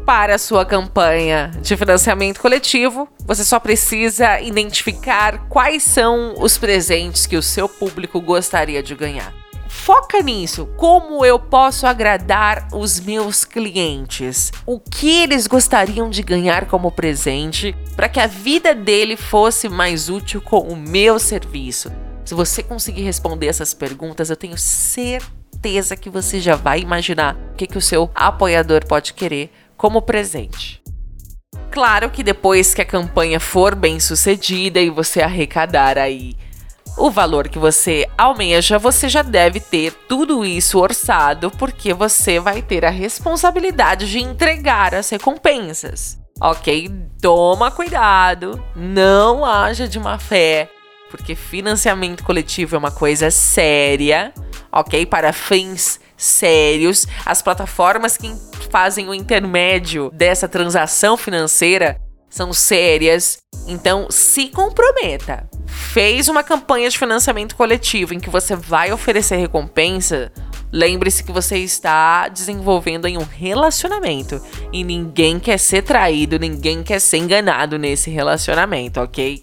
Para 0.07 0.37
a 0.37 0.39
sua 0.39 0.65
campanha 0.65 1.51
de 1.61 1.77
financiamento 1.77 2.41
coletivo, 2.41 3.07
você 3.27 3.45
só 3.45 3.61
precisa 3.61 4.41
identificar 4.41 5.49
quais 5.49 5.83
são 5.83 6.35
os 6.39 6.57
presentes 6.57 7.27
que 7.27 7.37
o 7.37 7.43
seu 7.43 7.69
público 7.69 8.19
gostaria 8.21 8.83
de 8.83 8.95
ganhar 8.95 9.35
foca 9.89 10.21
nisso. 10.21 10.67
Como 10.77 11.25
eu 11.25 11.39
posso 11.39 11.87
agradar 11.87 12.69
os 12.75 13.01
meus 13.01 13.47
clientes? 13.47 14.53
O 14.67 14.79
que 14.79 15.23
eles 15.23 15.47
gostariam 15.47 16.11
de 16.11 16.23
ganhar 16.23 16.67
como 16.67 16.93
presente 16.93 17.75
para 17.97 18.07
que 18.07 18.21
a 18.21 18.27
vida 18.27 18.75
dele 18.75 19.17
fosse 19.17 19.67
mais 19.67 20.11
útil 20.11 20.43
com 20.43 20.59
o 20.59 20.77
meu 20.77 21.19
serviço? 21.19 21.91
Se 22.23 22.35
você 22.35 22.63
conseguir 22.63 23.01
responder 23.01 23.47
essas 23.47 23.73
perguntas, 23.73 24.29
eu 24.29 24.37
tenho 24.37 24.59
certeza 24.59 25.97
que 25.97 26.11
você 26.11 26.39
já 26.39 26.55
vai 26.55 26.81
imaginar 26.81 27.35
o 27.53 27.55
que, 27.55 27.67
que 27.67 27.79
o 27.79 27.81
seu 27.81 28.11
apoiador 28.15 28.87
pode 28.87 29.15
querer 29.15 29.51
como 29.75 30.03
presente. 30.03 30.83
Claro 31.71 32.11
que 32.11 32.23
depois 32.23 32.75
que 32.75 32.83
a 32.83 32.85
campanha 32.85 33.41
for 33.41 33.75
bem 33.75 33.99
sucedida 33.99 34.81
e 34.81 34.91
você 34.91 35.23
arrecadar 35.23 35.97
aí 35.97 36.37
o 36.99 37.11
valor 37.11 37.49
que 37.49 37.59
você 37.59 38.07
almeja, 38.19 38.79
você 38.79 39.09
já 39.09 39.23
deve 39.23 39.61
ter 39.61 39.93
tudo 40.09 40.45
isso 40.45 40.79
orçado, 40.79 41.51
porque 41.53 41.95
você 41.95 42.41
vai 42.41 42.61
ter 42.61 42.85
a 42.85 42.91
responsabilidade 42.91 44.11
de 44.11 44.19
entregar 44.19 44.95
as 44.95 45.09
recompensas. 45.09 46.19
Ok? 46.41 46.91
Toma 47.23 47.71
cuidado, 47.71 48.63
não 48.75 49.45
haja 49.45 49.89
de 49.89 49.99
má 49.99 50.19
fé, 50.19 50.69
porque 51.11 51.35
financiamento 51.35 52.25
coletivo 52.25 52.77
é 52.77 52.79
uma 52.79 52.91
coisa 52.91 53.31
séria, 53.31 54.33
ok? 54.71 55.07
Para 55.07 55.33
fins 55.33 56.01
sérios. 56.17 57.07
As 57.25 57.41
plataformas 57.41 58.17
que 58.17 58.35
fazem 58.71 59.09
o 59.09 59.15
intermédio 59.15 60.11
dessa 60.13 60.49
transação 60.49 61.17
financeira 61.17 62.01
são 62.29 62.53
sérias. 62.53 63.39
Então, 63.67 64.09
se 64.11 64.49
comprometa. 64.49 65.48
Fez 65.69 66.29
uma 66.29 66.43
campanha 66.43 66.89
de 66.89 66.99
financiamento 66.99 67.55
coletivo 67.55 68.15
em 68.15 68.21
que 68.21 68.31
você 68.31 68.57
vai 68.57 68.93
oferecer 68.93 69.37
recompensa. 69.37 70.33
Lembre-se 70.73 71.23
que 71.23 71.33
você 71.33 71.59
está 71.59 72.29
desenvolvendo 72.29 73.07
em 73.07 73.17
um 73.17 73.25
relacionamento 73.25 74.43
e 74.73 74.85
ninguém 74.85 75.39
quer 75.39 75.59
ser 75.59 75.83
traído, 75.83 76.39
ninguém 76.39 76.83
quer 76.83 77.01
ser 77.01 77.19
enganado 77.19 77.79
nesse 77.79 78.11
relacionamento, 78.11 79.01
ok? 79.01 79.43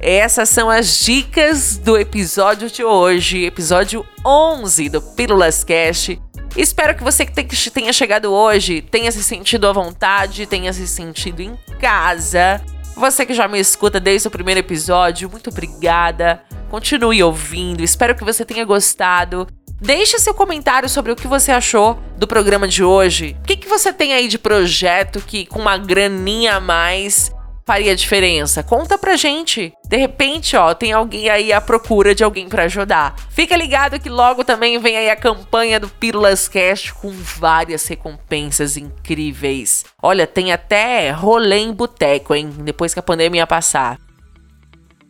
Essas 0.00 0.48
são 0.48 0.68
as 0.68 1.04
dicas 1.04 1.78
do 1.78 1.96
episódio 1.96 2.70
de 2.70 2.84
hoje, 2.84 3.44
episódio 3.44 4.04
11 4.24 4.88
do 4.88 5.00
Pílulas 5.00 5.64
Cash. 5.64 6.18
Espero 6.56 6.94
que 6.94 7.04
você 7.04 7.24
que 7.24 7.70
tenha 7.70 7.92
chegado 7.92 8.32
hoje 8.32 8.82
tenha 8.82 9.12
se 9.12 9.22
sentido 9.22 9.66
à 9.66 9.72
vontade, 9.72 10.46
tenha 10.46 10.72
se 10.72 10.86
sentido 10.86 11.40
em 11.40 11.56
casa. 11.78 12.60
Você 12.96 13.26
que 13.26 13.34
já 13.34 13.46
me 13.46 13.60
escuta 13.60 14.00
desde 14.00 14.26
o 14.26 14.30
primeiro 14.30 14.58
episódio, 14.58 15.28
muito 15.30 15.50
obrigada. 15.50 16.42
Continue 16.70 17.22
ouvindo, 17.22 17.82
espero 17.84 18.14
que 18.14 18.24
você 18.24 18.42
tenha 18.42 18.64
gostado. 18.64 19.46
Deixe 19.78 20.18
seu 20.18 20.32
comentário 20.32 20.88
sobre 20.88 21.12
o 21.12 21.16
que 21.16 21.28
você 21.28 21.52
achou 21.52 21.98
do 22.16 22.26
programa 22.26 22.66
de 22.66 22.82
hoje. 22.82 23.36
O 23.40 23.42
que, 23.42 23.56
que 23.58 23.68
você 23.68 23.92
tem 23.92 24.14
aí 24.14 24.28
de 24.28 24.38
projeto 24.38 25.20
que, 25.20 25.44
com 25.44 25.58
uma 25.58 25.76
graninha 25.76 26.56
a 26.56 26.60
mais, 26.60 27.30
faria 27.66 27.96
diferença? 27.96 28.62
Conta 28.62 28.96
pra 28.96 29.16
gente. 29.16 29.72
De 29.88 29.96
repente, 29.96 30.56
ó, 30.56 30.72
tem 30.72 30.92
alguém 30.92 31.28
aí 31.28 31.52
à 31.52 31.60
procura 31.60 32.14
de 32.14 32.22
alguém 32.22 32.48
para 32.48 32.62
ajudar. 32.62 33.16
Fica 33.28 33.56
ligado 33.56 33.98
que 33.98 34.08
logo 34.08 34.44
também 34.44 34.78
vem 34.78 34.96
aí 34.96 35.10
a 35.10 35.16
campanha 35.16 35.80
do 35.80 35.88
Pílulas 35.88 36.46
Cash 36.46 36.92
com 36.92 37.10
várias 37.10 37.84
recompensas 37.88 38.76
incríveis. 38.76 39.84
Olha, 40.00 40.26
tem 40.26 40.52
até 40.52 41.10
rolê 41.10 41.58
em 41.58 41.72
boteco, 41.72 42.34
hein? 42.34 42.50
Depois 42.60 42.94
que 42.94 43.00
a 43.00 43.02
pandemia 43.02 43.46
passar. 43.46 43.98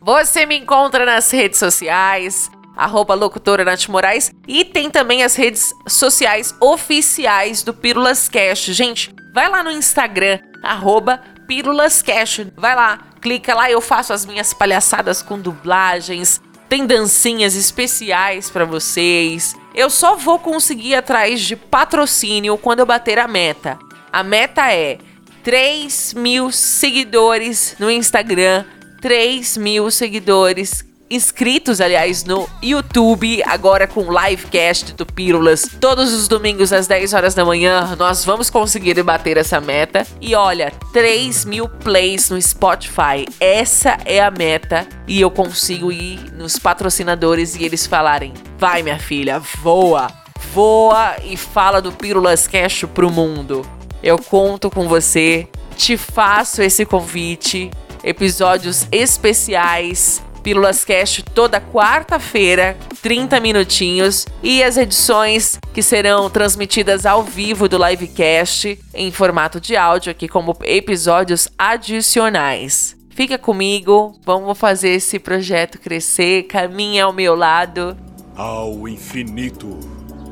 Você 0.00 0.46
me 0.46 0.56
encontra 0.56 1.04
nas 1.04 1.30
redes 1.30 1.58
sociais, 1.58 2.50
arroba 2.76 3.12
locutora 3.14 3.64
Nath 3.64 3.88
Moraes, 3.88 4.30
e 4.46 4.64
tem 4.64 4.88
também 4.88 5.22
as 5.22 5.34
redes 5.34 5.74
sociais 5.86 6.54
oficiais 6.60 7.62
do 7.62 7.74
Pílulas 7.74 8.28
Cash. 8.28 8.66
Gente, 8.66 9.12
vai 9.34 9.50
lá 9.50 9.62
no 9.62 9.70
Instagram, 9.72 10.38
arroba 10.62 11.20
Pílulas 11.46 12.02
Cash. 12.02 12.46
Vai 12.56 12.74
lá, 12.74 12.98
clica 13.20 13.54
lá, 13.54 13.70
eu 13.70 13.80
faço 13.80 14.12
as 14.12 14.24
minhas 14.26 14.52
palhaçadas 14.52 15.22
com 15.22 15.38
dublagens, 15.38 16.40
tem 16.68 16.86
dancinhas 16.86 17.54
especiais 17.54 18.50
para 18.50 18.64
vocês. 18.64 19.54
Eu 19.74 19.90
só 19.90 20.16
vou 20.16 20.38
conseguir 20.38 20.94
atrás 20.94 21.40
de 21.40 21.56
patrocínio 21.56 22.56
quando 22.56 22.80
eu 22.80 22.86
bater 22.86 23.18
a 23.18 23.28
meta. 23.28 23.78
A 24.12 24.22
meta 24.22 24.72
é 24.72 24.98
3 25.42 26.14
mil 26.14 26.50
seguidores 26.50 27.76
no 27.78 27.90
Instagram, 27.90 28.64
3 29.00 29.56
mil 29.56 29.90
seguidores 29.90 30.85
inscritos, 31.08 31.80
aliás, 31.80 32.24
no 32.24 32.48
YouTube, 32.62 33.42
agora 33.44 33.86
com 33.86 34.06
livecast 34.10 34.94
do 34.94 35.06
Pílulas. 35.06 35.68
Todos 35.80 36.12
os 36.12 36.28
domingos 36.28 36.72
às 36.72 36.86
10 36.86 37.14
horas 37.14 37.34
da 37.34 37.44
manhã, 37.44 37.94
nós 37.96 38.24
vamos 38.24 38.50
conseguir 38.50 39.00
bater 39.02 39.36
essa 39.36 39.60
meta. 39.60 40.06
E 40.20 40.34
olha, 40.34 40.72
3 40.92 41.44
mil 41.44 41.68
plays 41.68 42.30
no 42.30 42.40
Spotify. 42.40 43.26
Essa 43.40 43.98
é 44.04 44.20
a 44.20 44.30
meta. 44.30 44.86
E 45.06 45.20
eu 45.20 45.30
consigo 45.30 45.92
ir 45.92 46.32
nos 46.32 46.58
patrocinadores 46.58 47.54
e 47.54 47.64
eles 47.64 47.86
falarem: 47.86 48.34
vai, 48.58 48.82
minha 48.82 48.98
filha, 48.98 49.38
voa. 49.62 50.08
Voa 50.52 51.16
e 51.24 51.36
fala 51.36 51.80
do 51.80 51.92
Pílulas 51.92 52.46
Cash 52.46 52.84
pro 52.94 53.10
mundo. 53.10 53.64
Eu 54.02 54.18
conto 54.18 54.70
com 54.70 54.88
você, 54.88 55.48
te 55.76 55.96
faço 55.96 56.62
esse 56.62 56.84
convite. 56.84 57.70
Episódios 58.02 58.86
especiais 58.92 60.22
Pílulas 60.46 60.84
Cast 60.84 61.24
toda 61.24 61.60
quarta-feira, 61.60 62.76
30 63.02 63.40
minutinhos, 63.40 64.26
e 64.40 64.62
as 64.62 64.76
edições 64.76 65.58
que 65.74 65.82
serão 65.82 66.30
transmitidas 66.30 67.04
ao 67.04 67.24
vivo 67.24 67.68
do 67.68 67.76
livecast 67.84 68.78
em 68.94 69.10
formato 69.10 69.60
de 69.60 69.74
áudio 69.74 70.12
aqui 70.12 70.28
como 70.28 70.56
episódios 70.62 71.48
adicionais. 71.58 72.96
Fica 73.10 73.36
comigo, 73.36 74.16
vamos 74.24 74.56
fazer 74.56 74.90
esse 74.90 75.18
projeto 75.18 75.80
crescer, 75.80 76.44
caminhe 76.44 77.00
ao 77.00 77.12
meu 77.12 77.34
lado. 77.34 77.96
Ao 78.36 78.86
infinito 78.86 79.80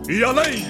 e 0.09 0.23
além! 0.23 0.65